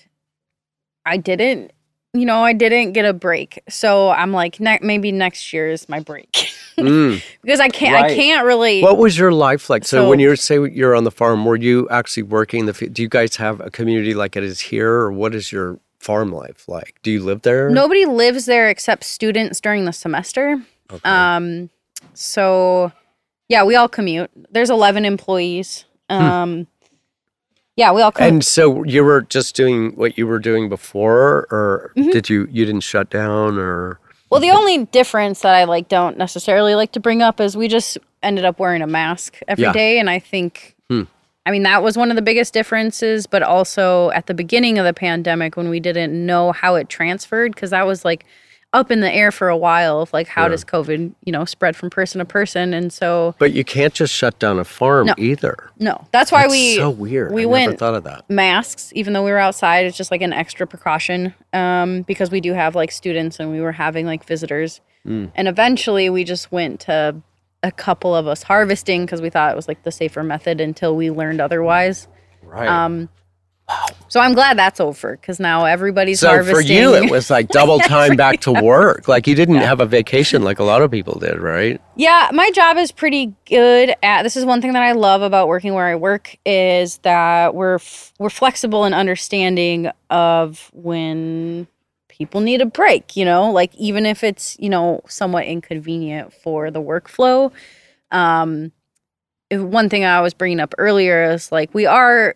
[1.05, 1.71] I didn't,
[2.15, 3.61] you know, I didn't get a break.
[3.69, 6.31] So I'm like, ne- maybe next year is my break
[6.77, 7.21] Mm.
[7.41, 8.81] because I can't, I can't really.
[8.81, 9.85] What was your life like?
[9.85, 12.73] So, So- when you say you're on the farm, were you actually working the?
[12.73, 16.31] Do you guys have a community like it is here, or what is your farm
[16.33, 16.99] life like?
[17.01, 17.69] Do you live there?
[17.69, 20.61] Nobody lives there except students during the semester.
[20.91, 21.09] Okay.
[21.09, 21.69] Um,
[22.13, 22.91] so
[23.47, 24.29] yeah, we all commute.
[24.51, 25.85] There's 11 employees.
[26.09, 26.63] Hmm.
[27.75, 28.27] Yeah, we all come.
[28.27, 32.11] And so you were just doing what you were doing before, or Mm-hmm.
[32.11, 33.99] did you you didn't shut down, or
[34.29, 37.67] well, the only difference that I like don't necessarily like to bring up is we
[37.67, 39.99] just ended up wearing a mask every day, Yeah.
[39.99, 41.03] and I think, Hmm.
[41.45, 43.27] I mean, that was one of the biggest differences.
[43.27, 47.53] But also at the beginning of the pandemic, when we didn't know how it transferred,
[47.53, 48.25] because that was like
[48.75, 50.49] up in the air for a while of like how Yeah.
[50.49, 54.13] does COVID, you know, spread from person to person, and so but you can't just
[54.13, 55.13] shut down a farm No.
[55.17, 55.55] either.
[55.79, 57.31] no, that's why That's we so weird.
[57.31, 58.25] we I never went- thought of that.
[58.29, 62.41] masks even though we were outside it's just like an extra precaution um, because we
[62.41, 65.31] do have like students and we were having like visitors Mm.
[65.35, 67.15] and eventually we just went to
[67.63, 70.95] a couple of us harvesting because we thought it was like the safer method until
[70.95, 72.07] we learned otherwise
[72.43, 72.67] Right.
[72.67, 73.09] um,
[74.07, 77.47] so i'm glad that's over because now everybody's so harvesting for you, it was like
[77.49, 79.07] double time back to work.
[79.07, 81.81] Like you didn't have a vacation like a lot of people did, right?
[81.95, 85.47] Yeah, my job is pretty good at this is one thing that I love about
[85.47, 91.67] working where I work is that we're f- we're flexible and understanding of when
[92.07, 96.69] people need a break, you know, like even if it's, you know, somewhat inconvenient for
[96.71, 97.51] the workflow.
[98.11, 98.71] Um
[99.51, 102.35] one thing I was bringing up earlier is like we are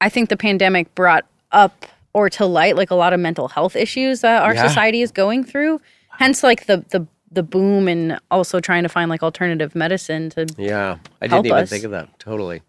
[0.00, 3.74] I think the pandemic brought up or to light like a lot of mental health
[3.76, 4.66] issues that our Yeah.
[4.68, 5.80] society is going through.
[6.10, 10.46] Hence like the the the boom and also trying to find like alternative medicine to
[10.56, 11.70] Yeah, I didn't even us.
[11.70, 12.16] think of that.
[12.20, 12.62] Totally.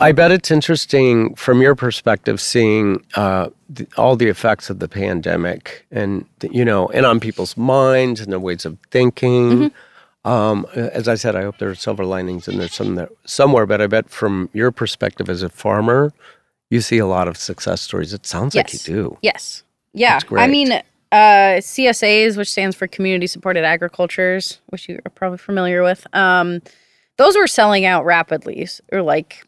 [0.00, 4.86] I bet it's interesting from your perspective seeing uh, the, all the effects of the
[4.88, 9.50] pandemic and, you know, and on people's minds and their ways of thinking.
[9.50, 10.28] Mm-hmm.
[10.30, 13.66] Um, as I said, I hope there are silver linings and there's some there somewhere,
[13.66, 16.12] but I bet from your perspective as a farmer,
[16.70, 18.12] you see a lot of success stories.
[18.12, 19.18] It sounds like you do.
[19.22, 19.62] Yes.
[19.94, 20.20] Yeah.
[20.32, 20.72] I mean,
[21.12, 26.60] uh, CSAs, which stands for Community Supported Agricultures, which you are probably familiar with, um,
[27.16, 28.68] those were selling out rapidly.
[28.92, 29.46] Or like,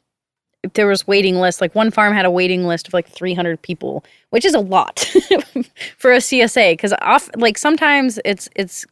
[0.74, 1.60] there was waiting lists.
[1.60, 4.98] Like one farm had a waiting list of like 300 people, which is a lot
[5.96, 6.72] for a CSA.
[6.72, 8.84] Because off, like sometimes it's it's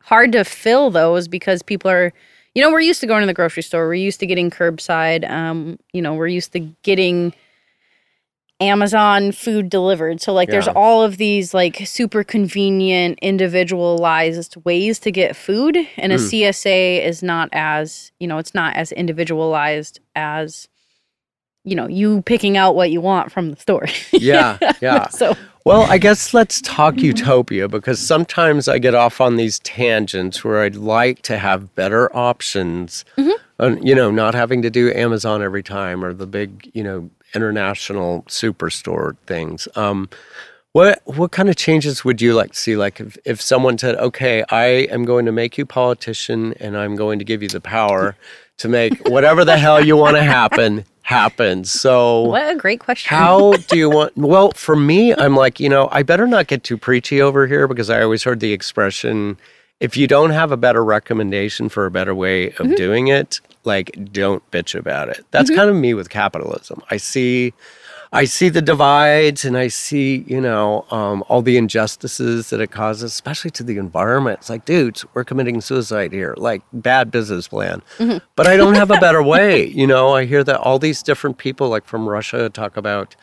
[0.00, 2.12] hard to fill those because people are.
[2.54, 3.86] You know, we're used to going to the grocery store.
[3.86, 5.28] We're used to getting curbside.
[5.30, 7.32] Um, you know, we're used to getting
[8.60, 10.20] Amazon food delivered.
[10.20, 16.12] So like there's all of these like super convenient individualized ways to get food and
[16.12, 16.28] a Mm.
[16.28, 20.68] CSA is not as, you know, it's not as individualized as
[21.64, 23.86] you know, you picking out what you want from the store.
[24.12, 25.08] Yeah, yeah.
[25.08, 30.42] so Well, I guess let's talk utopia because sometimes I get off on these tangents
[30.42, 33.04] where I'd like to have better options.
[33.58, 37.10] on, you know, not having to do Amazon every time or the big, you know,
[37.34, 39.68] international superstore things.
[39.76, 40.08] Um,
[40.72, 42.76] what what kind of changes would you like to see?
[42.76, 46.94] Like if, if someone said, "Okay, I am going to make you politician, and I'm
[46.94, 48.16] going to give you the power
[48.58, 53.08] to make whatever the hell you want to happen happen." So what a great question.
[53.08, 54.16] how do you want?
[54.16, 57.66] Well, for me, I'm like, you know, I better not get too preachy over here
[57.66, 59.38] because I always heard the expression
[59.80, 63.96] if you don't have a better recommendation for a better way of doing it, like
[64.10, 65.24] don't bitch about it.
[65.30, 66.82] That's kind of me with capitalism.
[66.90, 67.54] I see
[68.12, 72.70] I see the divides and I see, you know, um, all the injustices that it
[72.70, 74.38] causes, especially to the environment.
[74.40, 77.82] It's like, dudes, we're committing suicide here, like bad business plan.
[78.34, 79.66] But I don't have a better way.
[79.66, 83.14] You know, I hear that all these different people, like from Russia, talk about,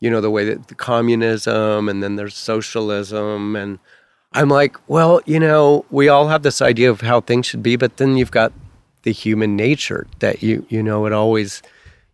[0.00, 3.56] you know, the way that the communism and then there's socialism.
[3.56, 3.78] And
[4.34, 7.76] I'm like, well, you know, we all have this idea of how things should be,
[7.76, 8.52] but then you've got
[9.06, 11.62] the human nature that you, you know, it always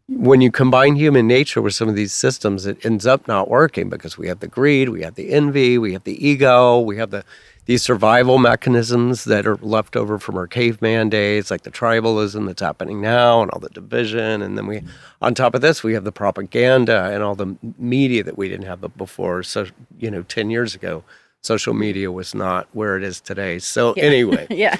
[0.08, 3.88] when you combine human nature with some of these systems, it ends up not working
[3.88, 7.10] because we have the greed, we have the envy, we have the ego, we have
[7.10, 7.24] the
[7.64, 12.60] these survival mechanisms that are left over from our caveman days, like the tribalism that's
[12.60, 14.42] happening now and all the division.
[14.42, 14.82] And then we,
[15.22, 18.66] on top of this, we have the propaganda and all the media that we didn't
[18.66, 19.44] have before.
[19.44, 19.66] So,
[19.96, 21.04] you know, 10 years ago,
[21.40, 23.60] social media was not where it is today.
[23.60, 24.48] So, anyway.
[24.50, 24.76] yeah.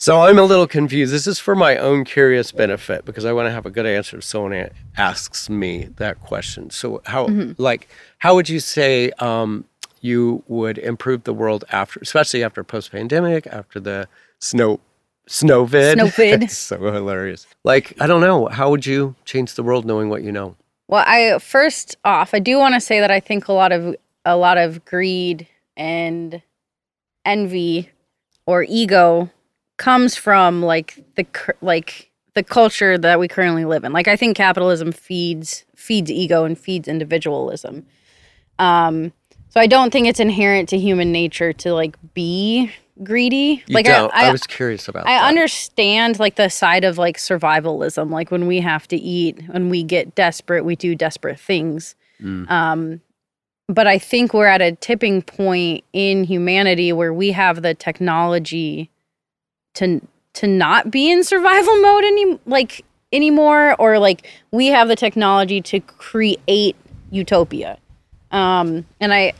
[0.00, 1.12] So I'm a little confused.
[1.12, 4.16] This is for my own curious benefit because I want to have a good answer
[4.16, 6.70] if someone asks me that question.
[6.70, 7.28] So how,
[7.58, 7.86] like,
[8.16, 9.66] how would you say um,
[10.00, 14.80] you would improve the world after, especially after post-pandemic, after the snow,
[15.28, 15.96] snowvid?
[15.96, 16.44] Snowvid.
[16.44, 17.46] It's so hilarious.
[17.62, 18.46] Like, I don't know.
[18.46, 20.56] How would you change the world knowing what you know?
[20.88, 23.94] Well, I first off, I do want to say that I think a lot of
[24.24, 25.46] a lot of greed
[25.76, 26.40] and
[27.26, 27.90] envy
[28.46, 29.30] or ego
[29.80, 31.26] comes from like the
[31.62, 33.92] like the culture that we currently live in.
[33.92, 37.86] Like I think capitalism feeds feeds ego and feeds individualism.
[38.58, 39.12] Um
[39.48, 42.70] so I don't think it's inherent to human nature to like be
[43.02, 43.64] greedy.
[43.66, 43.88] You like.
[43.88, 45.28] I, I, I, was curious about I that.
[45.28, 49.82] understand like the side of like survivalism, like when we have to eat, when we
[49.82, 51.96] get desperate, we do desperate things.
[52.22, 52.48] Mm.
[52.50, 53.00] Um,
[53.66, 58.90] but I think we're at a tipping point in humanity where we have the technology
[59.74, 60.00] to
[60.34, 65.60] to not be in survival mode any like anymore, or like we have the technology
[65.60, 66.76] to create
[67.10, 67.78] utopia.
[68.30, 69.32] Um, and I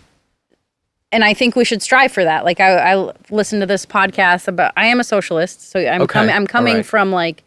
[1.12, 2.44] and I think we should strive for that.
[2.44, 4.72] Like I, I listened to this podcast about.
[4.76, 6.34] I am a socialist, so I'm Okay, coming.
[6.34, 6.86] I'm coming alright.
[6.86, 7.44] from like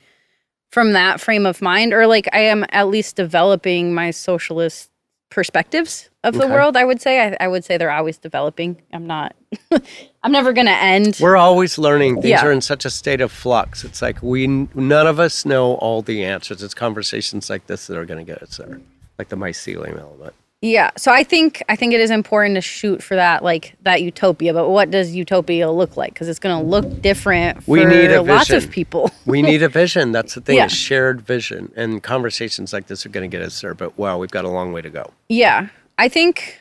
[0.71, 4.89] from that frame of mind, or like I am at least developing my socialist
[5.29, 6.75] perspectives of the world.
[6.77, 7.19] I would say.
[7.21, 8.81] I, I would say they're always developing.
[8.91, 9.35] I'm not.
[10.23, 11.17] I'm never gonna end.
[11.21, 12.15] We're always learning.
[12.15, 12.45] Things Yeah.
[12.45, 13.83] are in such a state of flux.
[13.83, 16.63] It's like we none of us know all the answers.
[16.63, 18.79] It's conversations like this that are going to get us there,
[19.19, 20.33] like the mycelium element.
[20.61, 20.91] Yeah.
[20.95, 24.53] So I think I think it is important to shoot for that like that utopia.
[24.53, 26.13] But what does utopia look like?
[26.13, 28.71] Because it's going to look different for We need a lots of vision.
[28.71, 29.11] people.
[29.25, 30.13] We need a vision.
[30.13, 30.55] That's the thing.
[30.55, 30.65] Yeah.
[30.65, 33.73] A shared vision, and conversations like this are going to get us there.
[33.73, 35.11] But wow, we've got a long way to go.
[35.27, 35.67] Yeah,
[35.97, 36.59] I think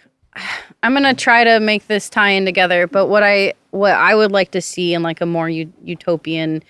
[0.82, 2.86] I'm gonna try to make this tie in together.
[2.86, 6.62] But what I what I would like to see in like a more u- utopian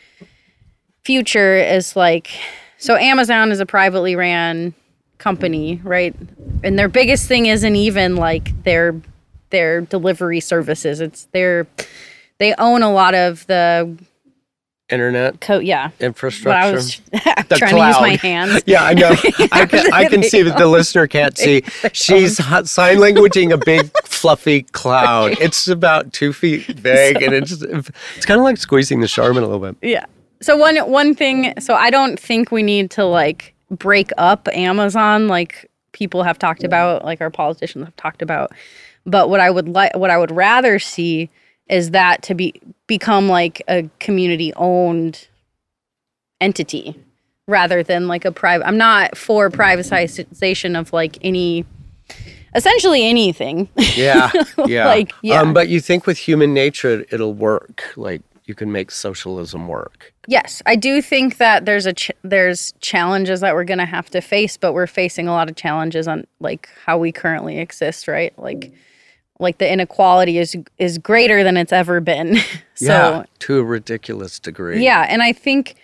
[1.04, 2.30] future is like
[2.78, 4.74] so Amazon is a privately ran
[5.18, 6.14] company, right?
[6.64, 9.00] And their biggest thing isn't even like their
[9.50, 11.00] their delivery services.
[11.00, 11.66] It's their
[12.38, 13.96] they own a lot of the
[14.92, 15.90] Internet co- yeah.
[15.98, 16.68] But infrastructure.
[16.68, 17.00] I was
[17.58, 18.62] trying to use my hands.
[18.66, 19.10] Yeah, I know.
[19.52, 21.62] I can, I can see that the listener can't see.
[21.92, 25.32] She's sign languaging a big fluffy cloud.
[25.40, 29.46] It's about two feet big, and it's it's kind of like squeezing the Charmin a
[29.46, 29.76] little bit.
[29.82, 30.04] Yeah.
[30.40, 35.28] So one one thing, so I don't think we need to like break up Amazon
[35.28, 38.52] like people have talked about, like our politicians have talked about.
[39.04, 41.30] But what I would like what I would rather see
[41.68, 42.54] is that to be
[42.86, 45.28] become like a community owned
[46.40, 46.98] entity
[47.46, 51.64] rather than like a private I'm not for privatization of like any
[52.54, 53.68] essentially anything.
[53.94, 54.30] Yeah,
[54.66, 54.86] yeah.
[54.86, 55.40] Like, yeah.
[55.40, 57.82] Um, but you think with human nature, it'll work.
[57.96, 60.12] Like you can make socialism work.
[60.26, 64.10] Yes, I do think that there's a ch- there's challenges that we're going to have
[64.10, 68.08] to face, but we're facing a lot of challenges on like how we currently exist,
[68.08, 68.36] right?
[68.38, 68.72] Like
[69.42, 72.36] like the inequality is is greater than it's ever been.
[72.74, 74.82] so yeah, to a ridiculous degree.
[74.82, 75.74] yeah, and I think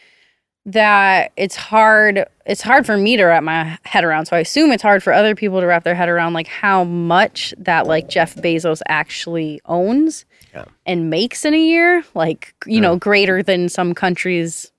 [0.66, 4.26] that it's hard it's hard for me to wrap my head around.
[4.26, 6.84] So I assume it's hard for other people to wrap their head around like how
[6.84, 10.64] much that like Jeff Bezos actually owns Yeah.
[10.86, 14.70] and makes in a year, like you know, greater than some countries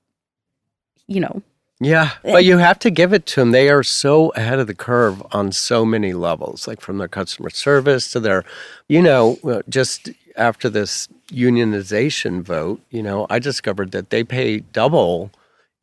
[1.08, 1.42] you know.
[1.82, 3.52] Yeah, but you have to give it to them.
[3.52, 7.50] They are so ahead of the curve on so many levels, like from their customer
[7.50, 8.44] service to their,
[8.90, 15.32] you know, just after this unionization vote, you know, I discovered that they pay double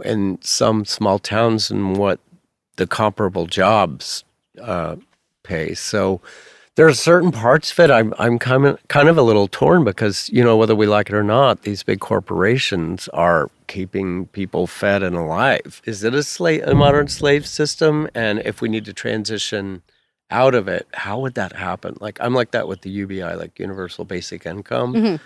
[0.04, 2.20] in some small towns than what
[2.76, 4.22] the comparable jobs
[4.60, 4.96] uh,
[5.44, 5.72] pay.
[5.72, 6.20] So
[6.76, 9.82] there are certain parts of it I'm I'm kind of kind of a little torn
[9.84, 14.66] because you know whether we like it or not, these big corporations are keeping people
[14.66, 15.82] fed and alive.
[15.84, 18.08] Is it a slave a modern slave system?
[18.14, 19.82] And if we need to transition
[20.30, 21.96] out of it, how would that happen?
[22.00, 24.94] Like I'm like that with the UBI, like Universal Basic Income.
[24.94, 25.20] Mhm.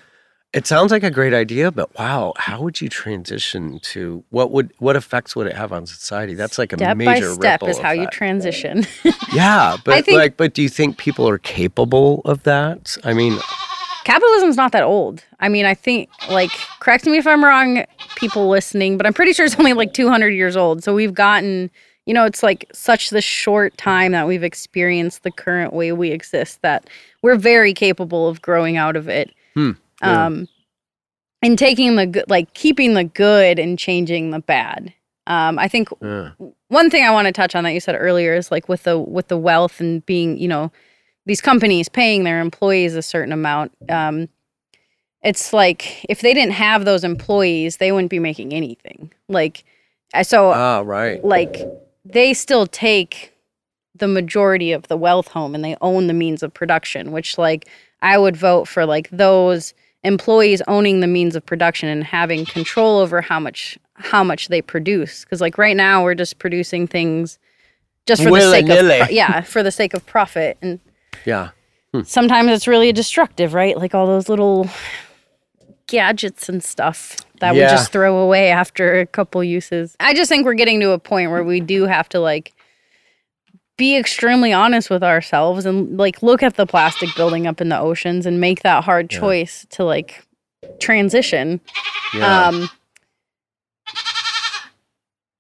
[0.53, 4.73] It sounds like a great idea, but wow, how would you transition to what would
[4.79, 6.35] what effects would it have on society?
[6.35, 8.85] That's like a step by major step ripple is how you transition.
[9.33, 12.97] Yeah, but think- like, but do you think people are capable of that?
[13.05, 13.39] I mean,
[14.03, 15.25] Capitalism's not that old.
[15.39, 17.85] I mean, I think like correct me if I'm wrong,
[18.17, 20.83] people listening, but I'm pretty sure it's only like 200 years old.
[20.83, 21.71] So we've gotten,
[22.07, 26.11] you know, it's like such the short time that we've experienced the current way we
[26.11, 26.91] exist that
[27.23, 29.33] we're very capable of growing out of it.
[29.55, 29.73] Hmm,
[30.03, 30.27] yeah.
[30.27, 30.49] Um
[31.43, 34.93] and taking the good like keeping the good and changing the bad.
[35.27, 36.31] Um I think uh,
[36.69, 38.99] one thing I want to touch on that you said earlier is like with the
[38.99, 40.71] with the wealth and being, you know,
[41.27, 43.73] these companies paying their employees a certain amount.
[43.89, 44.29] Um,
[45.23, 49.13] it's like if they didn't have those employees, they wouldn't be making anything.
[49.29, 49.65] Like,
[50.23, 51.23] so ah, right.
[51.25, 51.61] like
[52.05, 53.35] they still take
[53.95, 57.13] the majority of the wealth home and they own the means of production.
[57.13, 57.69] Which like
[58.01, 62.99] I would vote for like those employees owning the means of production and having control
[62.99, 65.25] over how much how much they produce.
[65.25, 67.39] Because like right now we're just producing things
[68.07, 68.99] just for the sake of Willy-nilly.
[69.07, 70.57] pro- yeah for the sake of profit.
[70.63, 70.81] And
[71.25, 71.51] Yeah,
[71.93, 72.03] hmm.
[72.03, 73.77] sometimes it's really destructive right?
[73.77, 74.69] Like all those little
[75.87, 79.97] gadgets and stuff that we just throw away after a couple uses.
[79.99, 82.53] I just think we're getting to a point where we do have to like
[83.81, 87.81] be extremely honest with ourselves and like look at the plastic building up in the
[87.81, 89.19] oceans and make that hard Yeah.
[89.21, 90.23] choice to like
[90.81, 91.63] transition.
[92.13, 92.49] Yeah.
[92.49, 92.69] Um,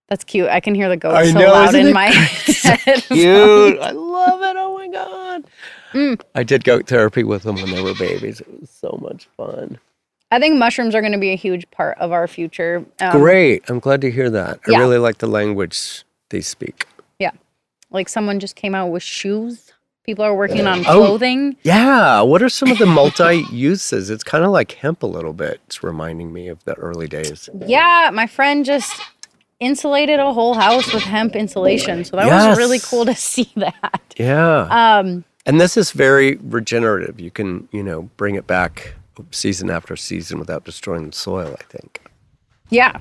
[0.09, 0.49] that's cute.
[0.49, 3.03] I can hear the goat I so know, loud in my head.
[3.09, 3.78] Cute.
[3.78, 4.57] I love it.
[4.59, 5.45] Oh my god.
[5.93, 6.20] Mm.
[6.34, 8.41] I did goat therapy with them when they were babies.
[8.41, 9.78] It was so much fun.
[10.30, 12.86] I think mushrooms are going to be a huge part of our future.
[13.01, 13.68] Um, Great.
[13.68, 14.61] I'm glad to hear that.
[14.66, 14.78] I yeah.
[14.78, 16.86] really like the language they speak.
[17.91, 19.72] Like someone just came out with shoes.
[20.05, 20.86] People are working on clothing.
[21.03, 21.07] Oh.
[21.07, 21.57] clothing.
[21.62, 22.20] Yeah.
[22.22, 24.11] What are some of the multi uses?
[24.11, 25.61] It's kind of like hemp a little bit.
[25.66, 27.49] It's reminding me of the early days.
[27.66, 29.01] Yeah, my friend just
[29.61, 32.05] insulated a whole house with hemp insulation.
[32.05, 32.49] So that Yes.
[32.49, 34.14] was really cool to see that.
[34.16, 34.68] Yeah.
[34.99, 37.20] Um, and this is very regenerative.
[37.20, 38.95] You can, you know, bring it back
[39.32, 42.01] season after season without destroying the soil, I think.
[42.70, 42.99] yeah.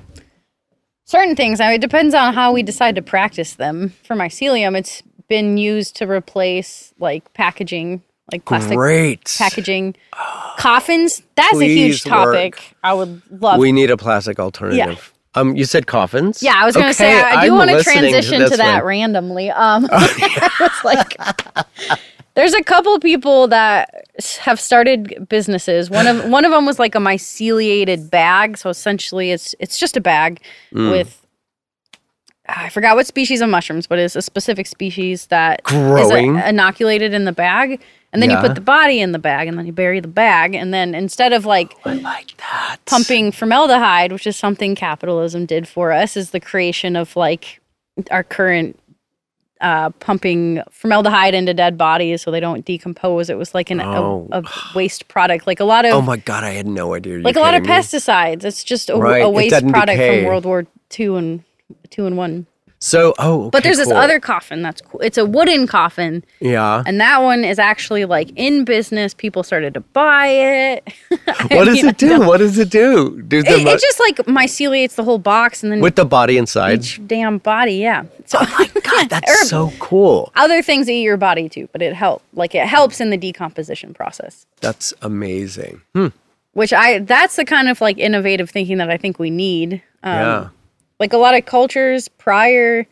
[1.10, 3.92] Certain things, I mean, it depends on how we decide to practice them.
[4.04, 8.00] For mycelium, it's been used to replace like packaging,
[8.30, 9.34] like plastic Great.
[9.36, 9.96] packaging.
[10.56, 12.26] Coffins, that's a huge Please work.
[12.54, 12.76] topic.
[12.84, 13.58] I would love.
[13.58, 15.12] We need a plastic alternative.
[15.34, 16.42] Um, you said coffins?
[16.42, 18.78] yeah, I was going to say, Okay, I do I'm want to transition to, that
[18.82, 18.84] one.
[18.88, 19.50] randomly.
[19.50, 21.16] Um, I was like,
[22.34, 24.06] there's a couple people that
[24.40, 25.88] have started businesses.
[25.88, 28.58] One of one of them was like a myceliated bag.
[28.58, 30.40] So essentially, it's it's just a bag
[30.74, 30.90] Mm.
[30.90, 31.16] with
[32.48, 36.36] I forgot what species of mushrooms, but it's a specific species that is Growing.
[36.36, 37.80] uh, inoculated in the bag.
[38.12, 38.42] And then Yeah.
[38.42, 40.54] you put the body in the bag, and then you bury the bag.
[40.54, 42.78] And then instead of like that.
[42.86, 47.60] pumping formaldehyde, which is something capitalism did for us, is the creation of like
[48.10, 48.76] our current
[49.60, 53.28] uh, pumping formaldehyde into dead bodies so they don't decompose.
[53.28, 54.26] It was like an, Oh.
[54.32, 54.44] a, a
[54.74, 57.16] waste product, like a lot of Oh my god, I had no idea.
[57.18, 57.68] Are like a lot of me?
[57.68, 58.42] pesticides.
[58.42, 60.20] It's just a, Right, a waste product decay.
[60.22, 61.44] from World War Two and
[61.90, 62.46] two and one.
[62.82, 65.00] So, oh, okay, But there's this other coffin that's cool.
[65.00, 66.82] It's a wooden coffin, Yeah.
[66.86, 69.12] and that one is actually like in business.
[69.12, 70.88] People started to buy it.
[71.50, 72.20] What does mean, it do?
[72.20, 73.20] What does it do?
[73.22, 76.38] Do It, mu- it just like myceliates the whole box, and then with the body
[76.38, 76.78] inside?
[76.80, 77.74] each damn body.
[77.74, 78.04] Yeah.
[78.24, 80.32] So Oh my god, that's so cool.
[80.34, 83.92] other things eat your body too, but it help like it helps in the decomposition
[83.92, 84.46] process.
[84.62, 85.82] That's amazing.
[85.94, 86.08] Hmm.
[86.54, 89.82] Which I that's the kind of like innovative thinking that I think we need.
[90.02, 90.48] Um, yeah.
[91.00, 92.86] Like a lot of cultures prior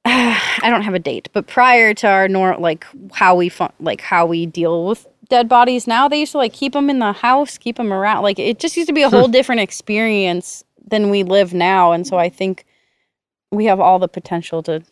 [0.04, 4.00] I don't have a date, but prior to our nor like how we fun- like
[4.00, 7.12] how we deal with dead bodies now, they used to like keep them in the
[7.12, 8.22] house, keep them around.
[8.22, 12.06] Like it just used to be a whole different experience than we live now, and
[12.06, 12.64] so I think
[13.50, 14.82] we have all the potential to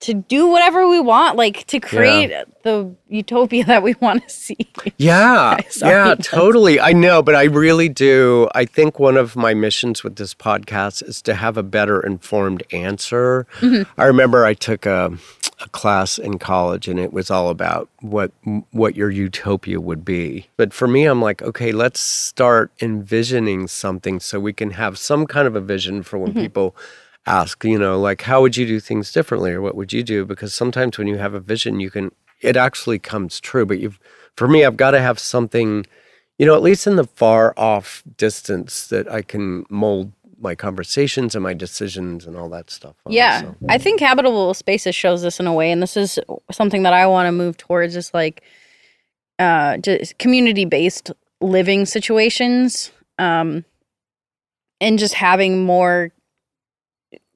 [0.00, 2.32] to do whatever we want, like to create
[2.62, 4.70] the utopia that we want to see.
[4.96, 6.80] Yeah, yeah, totally.
[6.80, 8.48] I know, but I really do.
[8.54, 12.62] I think one of my missions with this podcast is to have a better informed
[12.72, 13.46] answer.
[13.60, 13.90] Mm-hmm.
[14.00, 15.12] I remember I took a,
[15.60, 18.32] a class in college, and it was all about what
[18.70, 20.48] what your utopia would be.
[20.56, 25.26] But for me, I'm like, okay, let's start envisioning something so we can have some
[25.26, 26.74] kind of a vision for when people
[27.26, 30.24] ask, you know, like how would you do things differently, or what would you do?
[30.24, 33.66] Because sometimes when you have a vision, you can it actually comes true.
[33.66, 33.98] But you've
[34.36, 35.86] for me, I've got to have something,
[36.38, 41.34] you know, at least in the far off distance that I can mold my conversations
[41.34, 42.96] and my decisions and all that stuff.
[43.04, 43.12] on.
[43.12, 46.18] Yeah, So, I think habitable spaces shows this in a way, and this is
[46.50, 47.94] something that I want to move towards.
[47.94, 48.42] Is like,
[49.38, 51.10] uh, just community based
[51.42, 53.64] living situations, um,
[54.80, 56.10] and just having more,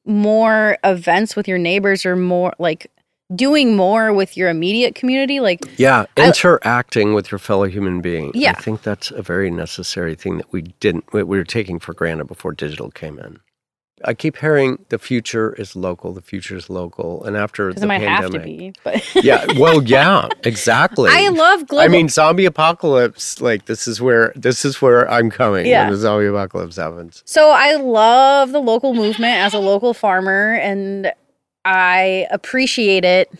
[0.04, 2.90] more events with your neighbors, or more like
[3.34, 5.40] doing more with your immediate community.
[5.40, 8.32] Like, yeah, I- interacting with your fellow human being.
[8.34, 8.50] Yeah.
[8.56, 12.26] I think that's a very necessary thing that we didn't, we were taking for granted
[12.26, 13.40] before digital came in.
[14.04, 17.24] I keep hearing the future is local, the future is local.
[17.24, 18.22] And after the it might pandemic.
[18.22, 21.10] have to be, but yeah, well, yeah, exactly.
[21.12, 21.84] I love global.
[21.84, 23.40] I mean, zombie apocalypse.
[23.40, 25.66] Like this is where this is where I'm coming.
[25.66, 25.84] Yeah.
[25.84, 27.22] when the zombie apocalypse happens.
[27.24, 31.12] So I love the local movement as a local farmer and
[31.64, 33.32] I appreciate it.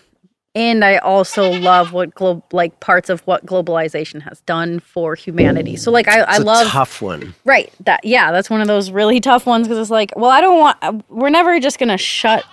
[0.57, 5.75] And I also love what glo- like parts of what globalization has done for humanity.
[5.77, 7.35] So like I, I love tough one.
[7.45, 10.41] right that yeah that's one of those really tough ones because it's like well I
[10.41, 12.45] don't want we're never just gonna shut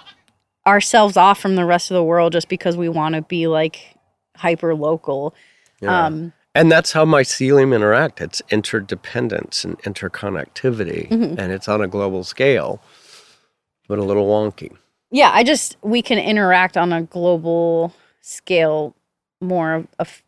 [0.66, 3.96] ourselves off from the rest of the world just because we want to be like
[4.36, 5.36] hyper local.
[5.80, 6.06] Yeah.
[6.06, 8.20] Um, and that's how mycelium interact.
[8.20, 11.40] It's interdependence and interconnectivity, Mm-hmm.
[11.40, 12.82] and it's on a global scale,
[13.88, 14.76] but a little wonky.
[15.12, 18.96] Yeah i just we can interact on a global scale
[19.42, 20.22] more of,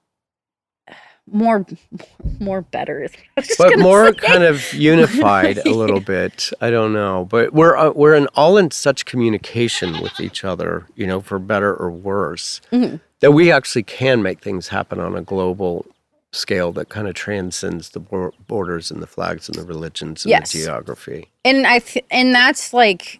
[1.31, 1.65] more
[2.39, 3.03] more better
[3.37, 4.13] I was just but more say.
[4.19, 6.51] kind of unified a little bit.
[6.61, 10.85] I don't know, but we're uh, we're in all in such communication with each other,
[10.95, 12.99] you know, for better or worse, Mhm.
[13.21, 15.85] that we actually can make things happen on a global
[16.31, 20.31] scale that kind of transcends the bor- borders and the flags and the religions and
[20.31, 20.51] Yes.
[20.51, 21.29] the geography.
[21.45, 23.19] and I th- and that's like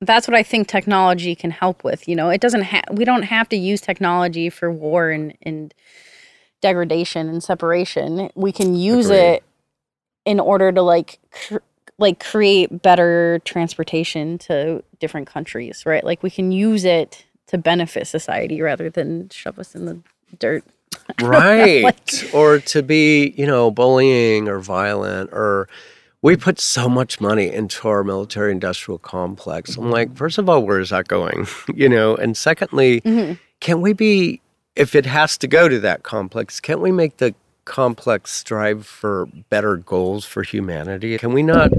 [0.00, 2.08] that's what I think technology can help with.
[2.08, 5.74] You know, it doesn't have we don't have to use technology for war and and
[6.60, 8.30] degradation and separation.
[8.34, 9.18] We can use Agreed.
[9.18, 9.44] it
[10.24, 11.58] in order to like cr-
[11.98, 16.02] like create better transportation to different countries, right?
[16.04, 20.00] Like we can use it to benefit society rather than shove us in the
[20.38, 20.64] dirt.
[21.22, 25.68] right or to be you know bullying or violent or
[26.22, 29.76] we put so much money into our military industrial complex.
[29.76, 31.46] I'm like first of all where is that going?
[31.74, 33.38] You know and secondly Mhm.
[33.60, 34.40] can we be
[34.76, 39.26] if it has to go to that complex can't we make the complex strive for
[39.48, 41.16] better goals for humanity?
[41.18, 41.70] Can we not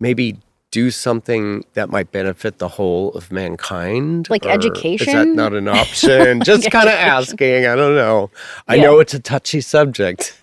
[0.00, 0.36] maybe
[0.70, 4.28] do something that might benefit the whole of mankind?
[4.30, 6.42] Like Or is that not an option?
[6.42, 7.66] Just kind of asking.
[7.66, 8.30] I don't know.
[8.68, 8.82] I Yeah.
[8.84, 10.38] know it's a touchy subject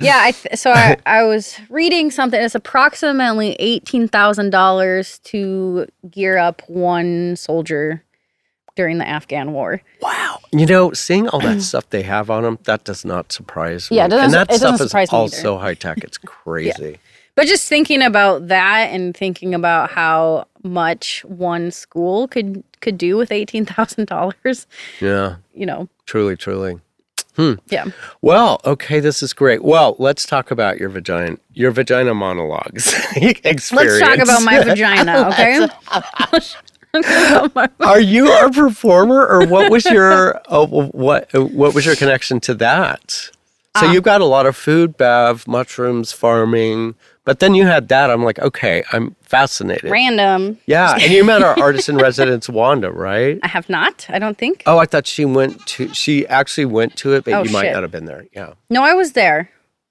[0.00, 2.40] Yeah, I th- so I, I was reading something.
[2.40, 8.04] It's approximately eighteen thousand dollars to gear up one soldier
[8.76, 9.82] during the Afghan War.
[10.00, 10.38] wow.
[10.52, 13.96] You know seeing all that stuff they have on them that does not surprise me.
[13.96, 15.98] Yeah, it doesn't- and that it doesn't stuff is surprise me all so high tech.
[16.04, 16.98] It's crazy.
[17.34, 23.16] But just thinking about that and thinking about how much one school could could do
[23.16, 24.66] with eighteen thousand dollars,
[25.00, 25.36] yeah.
[25.54, 26.80] you know, truly truly
[27.68, 27.86] yeah.
[28.22, 29.62] Well, okay, this is great.
[29.62, 33.72] Well, let's talk about your vagina, your vagina monologues experience.
[33.72, 35.68] Let's talk about my vagina, okay?
[37.80, 42.54] Are you a performer, or what was your uh, what what was your connection to
[42.54, 43.10] that?
[43.76, 43.92] So Ah.
[43.92, 46.94] you've got a lot of food, bev, mushrooms, farming,
[47.28, 48.10] but then you had that.
[48.10, 49.90] I'm like, okay, I'm fascinated.
[49.90, 50.56] Random.
[50.64, 53.38] Yeah, and you met our artist in residence, Wanda, right?
[53.42, 54.06] I have not.
[54.08, 54.62] I don't think.
[54.64, 55.92] Oh, I thought she went to.
[55.92, 57.74] She actually went to it, but Oh, you might shit.
[57.74, 58.24] not have been there.
[58.32, 58.54] Yeah.
[58.70, 59.50] No, I was there.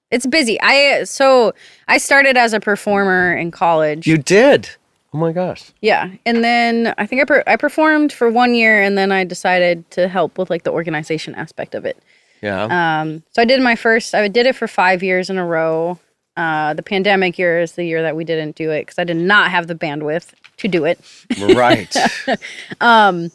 [0.09, 0.57] It's busy.
[0.61, 1.53] I so
[1.87, 4.07] I started as a performer in college.
[4.07, 4.69] You did.
[5.13, 5.71] Oh my gosh.
[5.81, 9.23] yeah, and then I think I per- I performed for one year, and then I
[9.23, 11.97] decided to help with like the organization aspect of it.
[12.41, 12.63] Yeah.
[13.01, 14.13] Um, so I did my first.
[14.15, 15.99] I did it for five years in a row.
[16.37, 19.17] Uh, the pandemic year is the year that we didn't do it because I did
[19.17, 20.99] not have the bandwidth to do it.
[21.39, 21.93] right.
[22.81, 23.31] um,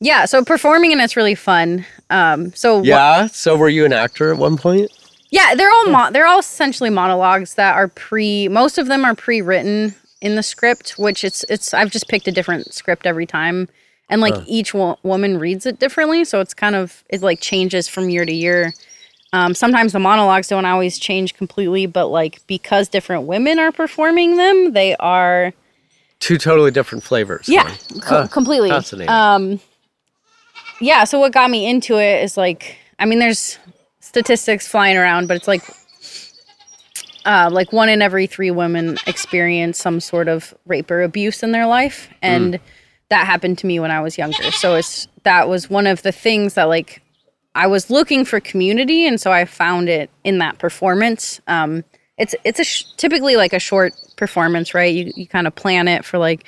[0.00, 1.84] Yeah, so performing and it's really fun.
[2.10, 3.26] Um, so Yeah.
[3.26, 4.90] So were you an actor at one point?
[5.30, 8.46] Yeah, they're all mo- they're all essentially monologues that are pre.
[8.46, 11.74] Most of them are pre-written in the script, which it's it's.
[11.74, 13.68] I've just picked a different script every time,
[14.08, 17.88] and like each wo- woman reads it differently, so it's kind of it like changes
[17.88, 18.74] from year to year.
[19.34, 24.36] Um, sometimes the monologues don't always change completely, but like because different women are performing
[24.36, 25.52] them, they are
[26.20, 27.48] Two totally different flavors.
[27.48, 27.74] yeah,
[28.08, 28.70] Ah, completely.
[28.70, 29.10] fascinating.
[29.12, 29.60] Um,
[30.80, 31.02] yeah.
[31.04, 33.58] So what got me into it is like, I mean, there's
[34.00, 35.62] statistics flying around, but it's like,
[37.24, 41.52] uh, like one in every three women experience some sort of rape or abuse in
[41.52, 42.60] their life, and
[43.08, 44.50] that happened to me when I was younger.
[44.52, 47.02] So it's that was one of the things that like
[47.54, 51.40] I was looking for community, and so I found it in that performance.
[51.46, 51.84] Um,
[52.18, 54.92] it's it's a sh- typically like a short performance, right?
[54.92, 56.44] You you kind of plan it for like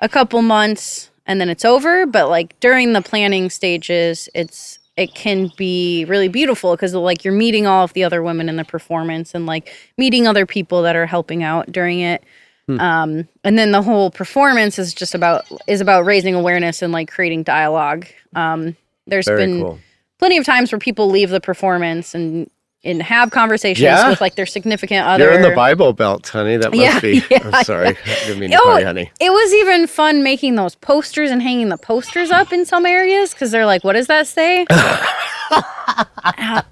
[0.00, 2.06] a couple months and then it's over.
[2.06, 7.34] But like during the planning stages, it's it can be really beautiful because like you're
[7.34, 10.96] meeting all of the other women in the performance and like meeting other people that
[10.96, 12.24] are helping out during it.
[12.68, 17.10] Um, and then the whole performance is just about is about raising awareness and like
[17.10, 18.06] creating dialogue.
[18.34, 18.76] Um,
[19.06, 19.78] there's Very been cool.
[20.18, 22.50] Plenty of times where people leave the performance and
[22.84, 24.08] and have conversations Yeah.
[24.08, 25.24] with like their significant other.
[25.24, 26.56] You're in the Bible Belt, honey.
[26.56, 27.22] That must Yeah, be.
[27.30, 27.96] yeah, I'm sorry.
[28.24, 29.10] Didn't mean to call you honey.
[29.20, 33.32] It was even fun making those posters and hanging the posters up in some areas
[33.34, 36.62] because they're like, "What does that say?" I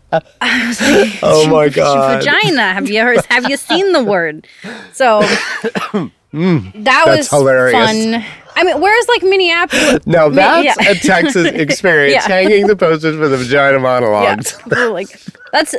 [0.68, 2.22] was like, Oh my "It's God.
[2.22, 2.72] Vagina.
[2.72, 4.46] Have you ever have you seen the word?
[4.92, 5.20] So
[5.92, 7.72] that Mm, that's was hilarious.
[7.72, 8.24] fun.
[8.56, 10.90] I mean, whereas like Minneapolis, Now that's yeah.
[10.90, 12.14] a Texas experience.
[12.26, 12.34] Yeah.
[12.34, 14.58] Hanging the posters for the vagina monologues.
[14.70, 15.08] we're like
[15.52, 15.74] that's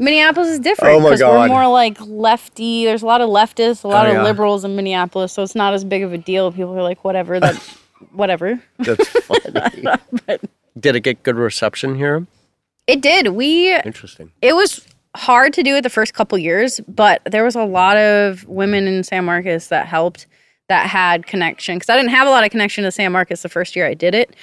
[0.00, 2.84] Minneapolis is different Oh my because we're more like lefty.
[2.84, 4.22] There's a lot of leftists, a lot Oh, of yeah.
[4.22, 6.50] liberals in Minneapolis, so it's not as big of a deal.
[6.52, 7.56] People are like, whatever, that,
[8.12, 8.62] whatever.
[8.78, 9.84] That's funny.
[10.26, 10.40] But
[10.78, 12.26] Did it get good reception here?
[12.86, 13.28] it did.
[13.28, 14.30] We Interesting.
[14.40, 14.86] it was
[15.16, 18.86] hard to do it the first couple years, but there was a lot of women
[18.86, 20.26] in San Marcos that helped
[20.68, 23.48] that had connection because I didn't have a lot of connection to San Marcos the
[23.48, 24.34] first year I did it.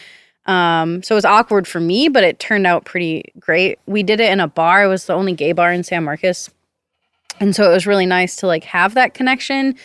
[0.47, 3.79] Um, so it was awkward for me, but it turned out pretty great.
[3.87, 4.83] We did it in a bar.
[4.83, 6.49] It was the only gay bar in San Marcos.
[7.39, 9.75] And so it was really nice to like have that connection.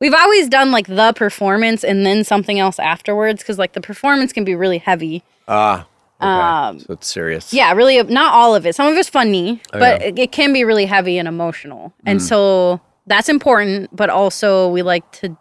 [0.00, 4.32] We've always done like the performance and then something else afterwards because like the performance
[4.32, 5.22] can be really heavy.
[5.48, 5.86] Ah,
[6.20, 7.52] Um, so it's serious.
[7.52, 8.74] yeah, really, not all of it.
[8.74, 10.06] Some of it's funny, Oh, but yeah.
[10.08, 11.88] it, it can be really heavy and emotional.
[12.06, 12.12] Mm.
[12.12, 15.36] And so that's important, but also we like to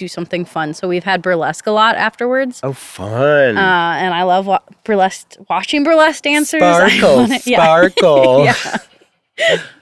[0.00, 0.74] do something fun.
[0.74, 2.60] So we've had burlesque a lot afterwards.
[2.62, 3.56] Oh, fun.
[3.56, 6.60] Uh, and I love wa- burlesque, watching burlesque dancers.
[6.60, 7.62] Sparkle, wanna- yeah.
[7.62, 8.44] sparkle.
[8.44, 8.76] Yeah.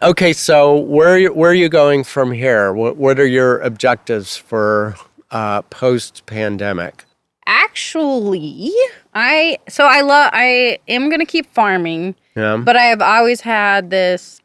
[0.02, 2.72] Okay, so where are you, where are you going from here?
[2.72, 4.94] What what are your objectives for
[5.32, 7.04] uh, post pandemic?
[7.44, 8.72] Actually,
[9.14, 12.58] I so I love I am gonna keep farming, Yeah.
[12.58, 14.40] but I have always had this.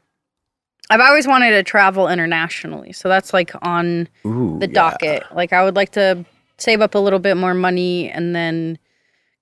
[0.89, 4.73] I've always wanted to travel internationally, so that's like on Ooh, the yeah.
[4.73, 5.23] docket.
[5.33, 6.25] Like I would like to
[6.57, 8.77] save up a little bit more money and then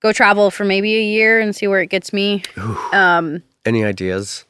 [0.00, 2.42] go travel for maybe a year and see where it gets me.
[2.92, 4.44] Um, Any ideas?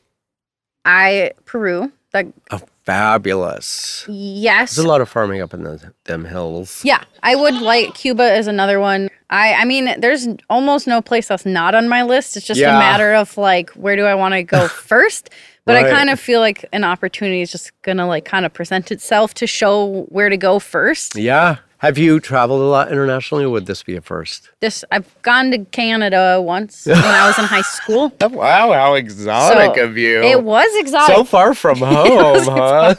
[0.84, 1.92] I Peru.
[2.12, 4.04] That Oh, fabulous.
[4.08, 4.74] yes.
[4.76, 6.82] There's a lot of farming up in the, them hills.
[6.84, 9.08] Yeah, I would like Cuba is another one.
[9.30, 12.36] I I mean, there's almost no place that's not on my list.
[12.36, 12.76] It's just Yeah.
[12.76, 15.30] a matter of like where do I want to go first.
[15.64, 18.90] But I kind of feel like an opportunity is just gonna like kind of present
[18.90, 21.14] itself to show where to go first.
[21.16, 21.58] Yeah.
[21.78, 23.42] Have you traveled a lot internationally?
[23.44, 24.50] Or would this be a first?
[24.60, 28.12] This I've gone to Canada once when I was in high school.
[28.20, 30.22] Oh, wow, how exotic So, of you.
[30.22, 31.16] It was exotic.
[31.16, 32.94] so far from home, huh?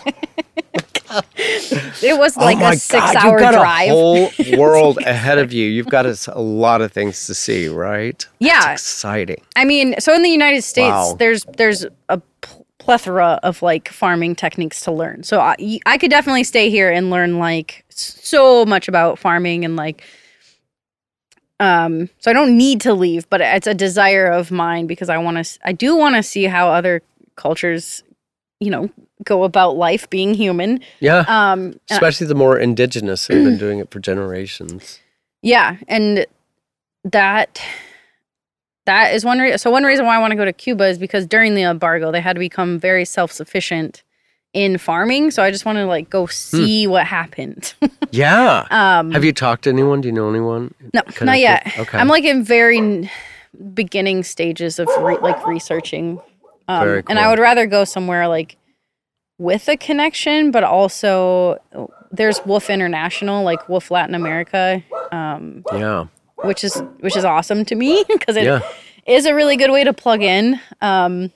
[2.02, 3.88] it was like oh my a six God, hour you've got drive.
[3.90, 5.68] a whole world ahead of you.
[5.68, 8.26] You've got a, lot of things to see, right?
[8.40, 9.42] yeah, Exciting.
[9.56, 11.16] I mean, so in the United States, Wow.
[11.20, 12.24] there's there's a pl-
[12.84, 15.24] plethora of like farming techniques to learn.
[15.24, 20.04] So I could definitely stay here and learn like so much about farming and like
[21.62, 25.18] um so I don't need to leave, but it's a desire of mine because I
[25.18, 27.02] want to I do want to see how other
[27.38, 28.04] cultures,
[28.60, 28.90] you know,
[29.24, 30.82] go about life being human.
[31.00, 31.24] Yeah.
[31.28, 35.00] Um Especially the more indigenous who've been doing it for generations.
[35.42, 36.26] Yeah, and
[37.06, 37.62] that
[38.86, 39.58] that is one reason.
[39.58, 42.12] So one reason why I want to go to Cuba is because during the embargo,
[42.12, 44.04] they had to become very self sufficient
[44.54, 45.32] in farming.
[45.32, 47.74] So I just want to like go see what happened.
[48.12, 48.68] Yeah.
[48.70, 50.02] um, Have you talked to anyone?
[50.02, 50.72] Do you know anyone?
[50.94, 51.26] no, connected?
[51.26, 51.80] not yet.
[51.80, 51.98] Okay.
[51.98, 53.10] I'm like in very
[53.74, 56.22] beginning stages of re- like researching,
[56.68, 58.58] um, Very and I would rather go somewhere like
[59.40, 61.58] with a connection, but also
[62.12, 64.84] there's WWOOF International, like WWOOF Latin America.
[65.12, 66.06] Um, Yeah.
[66.44, 68.46] Which is which is awesome to me because it
[69.08, 69.32] is Yeah.
[69.32, 70.60] a really good way to plug in.
[70.82, 71.32] Um,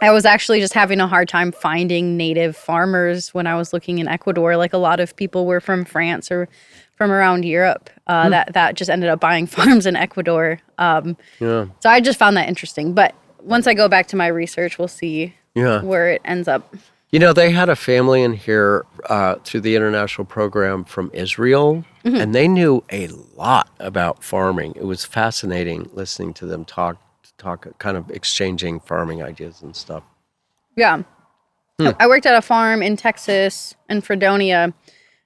[0.00, 3.98] I was actually just having a hard time finding native farmers when I was looking
[3.98, 4.56] in Ecuador.
[4.56, 6.48] Like a lot of people were from France or
[6.96, 7.90] from around Europe.
[8.06, 10.58] Uh, That that just ended up buying farms in Ecuador.
[10.78, 11.66] Um, Yeah.
[11.80, 12.94] so I just found that interesting.
[12.94, 15.82] But once I go back to my research, we'll see Yeah.
[15.82, 16.74] where it ends up.
[17.10, 21.84] You know, they had a family in here uh, through the international program from Israel,
[22.04, 22.16] Mm-hmm.
[22.16, 24.74] and they knew a lot about farming.
[24.74, 27.00] It was fascinating listening to them talk,
[27.38, 30.02] talk, kind of exchanging farming ideas and stuff.
[30.76, 31.02] Yeah.
[31.98, 34.72] I worked at a farm in Texas in Fredonia,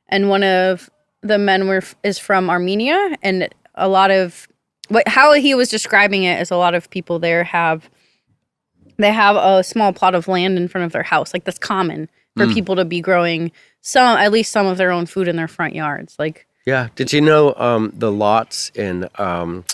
[0.09, 0.89] and one of
[1.23, 4.48] the men were is from Armenia, and a lot of
[4.89, 7.90] what how he was describing it is a lot of people there have
[8.97, 12.09] they have a small plot of land in front of their house, like that's common
[12.36, 13.51] for people to be growing
[13.81, 16.16] some at least some of their own food in their front yards.
[16.19, 16.88] Like Yeah.
[16.97, 19.64] Did you know um, the lots in um,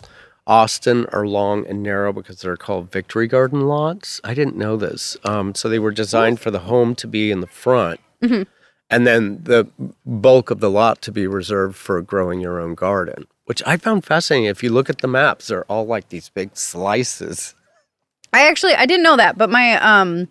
[0.46, 4.20] Austin are long and narrow because they're called Victory Garden lots?
[4.22, 5.16] I didn't know this.
[5.24, 7.98] Um, so they were designed for the home to be in the front,
[8.90, 9.66] and then the
[10.04, 14.04] bulk of the lot to be reserved for growing your own garden, which I found
[14.04, 14.50] fascinating.
[14.50, 17.54] If you look at the maps, they're all like these big slices.
[18.34, 20.28] I actually I didn't know that, but my um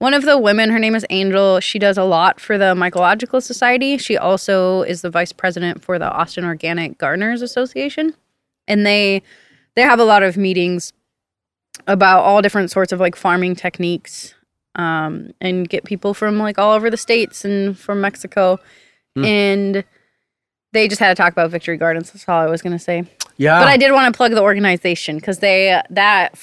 [0.00, 3.42] one of the women, her name is Angel, she does a lot for the Mycological
[3.42, 3.98] Society.
[3.98, 8.14] She also is the vice president for the Austin Organic Gardeners Association.
[8.66, 9.22] And they
[9.76, 10.94] they have a lot of meetings
[11.86, 14.34] about all different sorts of like farming techniques
[14.74, 18.58] um and get people from like all over the states and from Mexico.
[19.16, 19.84] And
[20.72, 22.10] they just had to talk about Victory Gardens.
[22.10, 23.04] That's all I was going to say.
[23.36, 23.58] Yeah.
[23.58, 26.38] But I did want to plug the organization because they that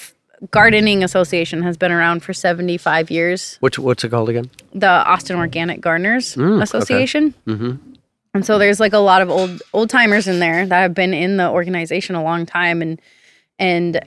[0.52, 3.58] gardening association has been around for 75 years.
[3.60, 4.50] Which, what's it called again?
[4.74, 6.64] The Austin Organic Gardeners Mm, okay.
[6.64, 7.34] Association.
[7.46, 7.94] Mm-hmm.
[8.34, 11.14] And so there's like a lot of old old timers in there that have been
[11.14, 13.02] in the organization a long time and
[13.58, 14.00] and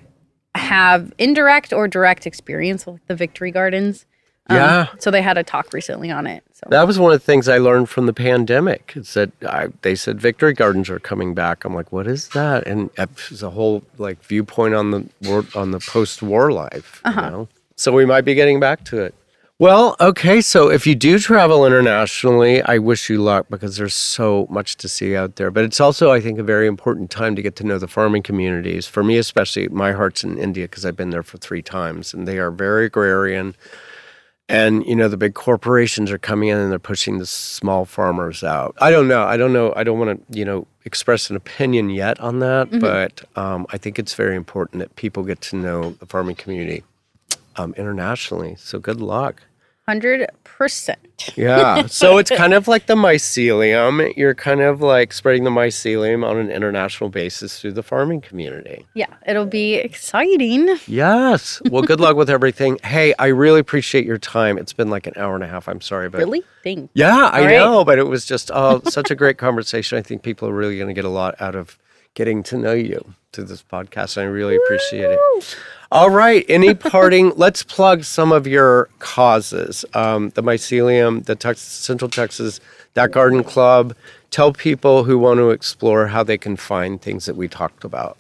[0.55, 4.07] have indirect or direct experience with the Victory Gardens.
[4.51, 4.89] Um, Yeah.
[4.99, 6.43] So they had a talk recently on it.
[6.53, 8.93] So That was one of the things I learned from the pandemic.
[8.97, 11.65] Is that I, they said victory gardens are coming back.
[11.65, 12.67] I'm like, what is that?
[12.67, 17.01] And it's a whole like viewpoint on the war, on the post-war life.
[17.05, 17.21] Uh-huh.
[17.23, 17.49] You know?
[17.77, 19.15] So we might be getting back to it.
[19.61, 20.41] Well, okay.
[20.41, 24.89] So if you do travel internationally, I wish you luck because there's so much to
[24.89, 25.51] see out there.
[25.51, 28.23] But it's also, I think, a very important time to get to know the farming
[28.23, 28.87] communities.
[28.87, 32.27] For me, especially, my heart's in India because I've been there for three times and
[32.27, 33.55] they are very agrarian.
[34.51, 38.43] And, you know, the big corporations are coming in and they're pushing the small farmers
[38.43, 38.75] out.
[38.81, 39.23] I don't know.
[39.23, 39.73] I don't know.
[39.77, 42.69] I don't want to, you know, express an opinion yet on that.
[42.81, 46.83] But um, I think it's very important that people get to know the farming community
[47.57, 48.57] um, internationally.
[48.59, 49.43] So good luck.
[49.87, 50.29] Hundred
[50.61, 51.31] percent.
[51.37, 51.87] Yeah.
[51.89, 54.15] So it's kind of like the mycelium.
[54.15, 58.87] You're kind of like spreading the mycelium on an international basis through the farming community.
[58.95, 60.77] Yeah, it'll be exciting.
[60.87, 61.63] Yes.
[61.71, 62.79] Well, good luck with everything.
[62.85, 64.59] Hey, I really appreciate your time.
[64.59, 65.67] It's been like an hour and a half.
[65.67, 66.43] I'm sorry, but Really?
[66.63, 66.91] Thank.
[66.93, 67.51] yeah, I right.
[67.53, 69.97] know, but it was just oh, such a great conversation.
[69.97, 71.79] I think people are really going to get a lot out of
[72.13, 74.19] getting to know you through this podcast.
[74.19, 75.57] And I really appreciate it.
[75.93, 76.45] All right.
[76.49, 77.33] Any parting?
[77.37, 79.85] let's plug some of your causes.
[79.95, 82.61] Um, the Mycelium, the Tex- Central Texas,
[82.95, 83.95] that Garden Club.
[84.31, 88.17] Tell people who want to explore how they can find things that we talked about.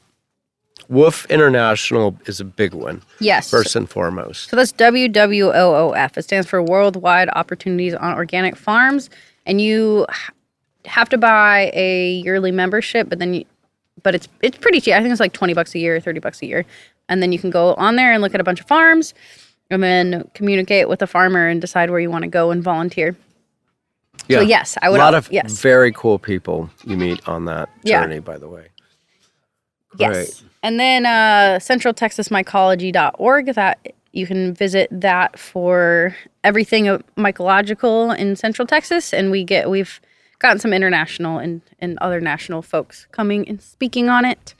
[0.91, 3.49] WWOOF International is a big one, Yes.
[3.49, 4.51] first and foremost.
[4.51, 6.17] So that's WWOOF.
[6.17, 9.09] It stands for Worldwide Opportunities on Organic Farms,
[9.47, 10.05] and you
[10.85, 13.45] have to buy a yearly membership, but then you,
[14.03, 14.95] but it's it's pretty cheap.
[14.95, 16.65] I think it's like twenty bucks a year, thirty bucks a year,
[17.11, 19.13] and then you can go on there and look at a bunch of farms,
[19.71, 23.15] and then communicate with a farmer and decide where you want to go and volunteer.
[24.29, 24.39] Yeah.
[24.39, 24.99] So yes, I would.
[25.01, 28.01] A lot of yes, very cool people you meet on that Yeah.
[28.03, 28.69] journey, by the way.
[29.99, 30.43] Yes.
[30.63, 36.15] And then uh, centraltexasmycology.org that you can visit that for
[36.45, 36.85] everything
[37.17, 39.13] mycological in Central Texas.
[39.13, 40.01] And we get we've
[40.39, 44.55] gotten some international and, and other national folks coming and speaking on it.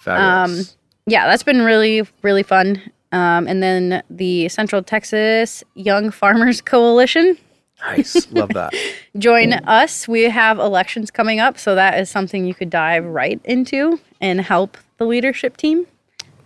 [0.00, 0.76] Fabulous.
[1.06, 2.80] Yeah, that's been really, really fun.
[3.10, 7.36] Um, and then the Central Texas Young Farmers Coalition.
[7.80, 8.30] nice.
[8.32, 8.72] Love that.
[9.18, 10.08] Join us.
[10.08, 14.40] We have elections coming up, so that is something you could dive right into and
[14.40, 15.86] help the leadership team.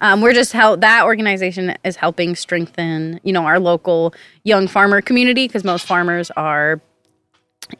[0.00, 4.12] Um, we're just how that organization is helping strengthen, you know, our local
[4.44, 6.80] young farmer community because most farmers are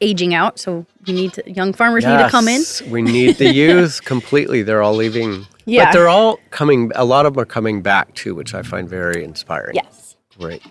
[0.01, 0.59] aging out.
[0.59, 2.63] So we need to, young farmers need to come in.
[2.89, 4.63] We need the youth completely.
[4.63, 5.47] They're all leaving.
[5.67, 5.87] Yeah.
[5.87, 8.89] But they're all coming, a lot of them are coming back too, which I find
[8.89, 9.75] very inspiring.
[9.75, 10.17] Yes.
[10.39, 10.63] Great.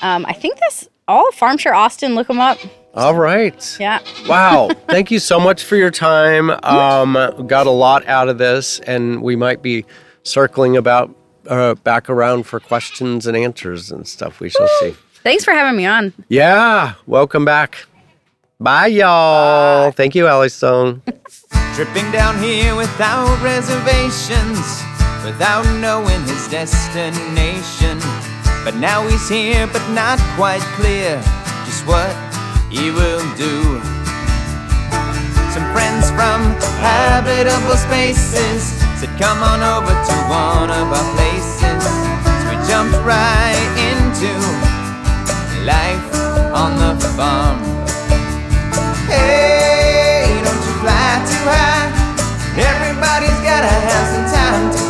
[0.00, 1.30] Um, I think that's all.
[1.32, 2.58] Farmshare Austin, look them up.
[2.94, 3.76] All right.
[3.80, 3.98] Yeah.
[4.28, 4.70] Wow.
[4.88, 6.50] Thank you so much for your time.
[6.62, 7.14] Um,
[7.46, 9.84] got a lot out of this, and we might be
[10.22, 11.14] circling about
[11.48, 14.40] uh, back around for questions and answers and stuff.
[14.40, 14.94] We shall see.
[15.24, 16.12] Thanks for having me on.
[16.28, 16.94] Yeah.
[17.06, 17.86] Welcome back.
[18.60, 19.90] Bye, y'all.
[19.90, 21.02] Thank you, Ally Stone.
[21.74, 24.62] Tripping down here without reservations,
[25.24, 27.98] without knowing his destination.
[28.62, 31.20] But now he's here, but not quite clear
[31.66, 32.14] just what
[32.70, 33.82] he will do.
[35.50, 38.62] Some friends from habitable spaces
[38.94, 41.82] said, Come on over to one of our places.
[42.38, 44.30] So we jumped right into
[45.66, 46.06] life
[46.54, 47.58] on the farm.
[49.10, 49.63] Hey,
[52.56, 54.83] Everybody's gotta have some time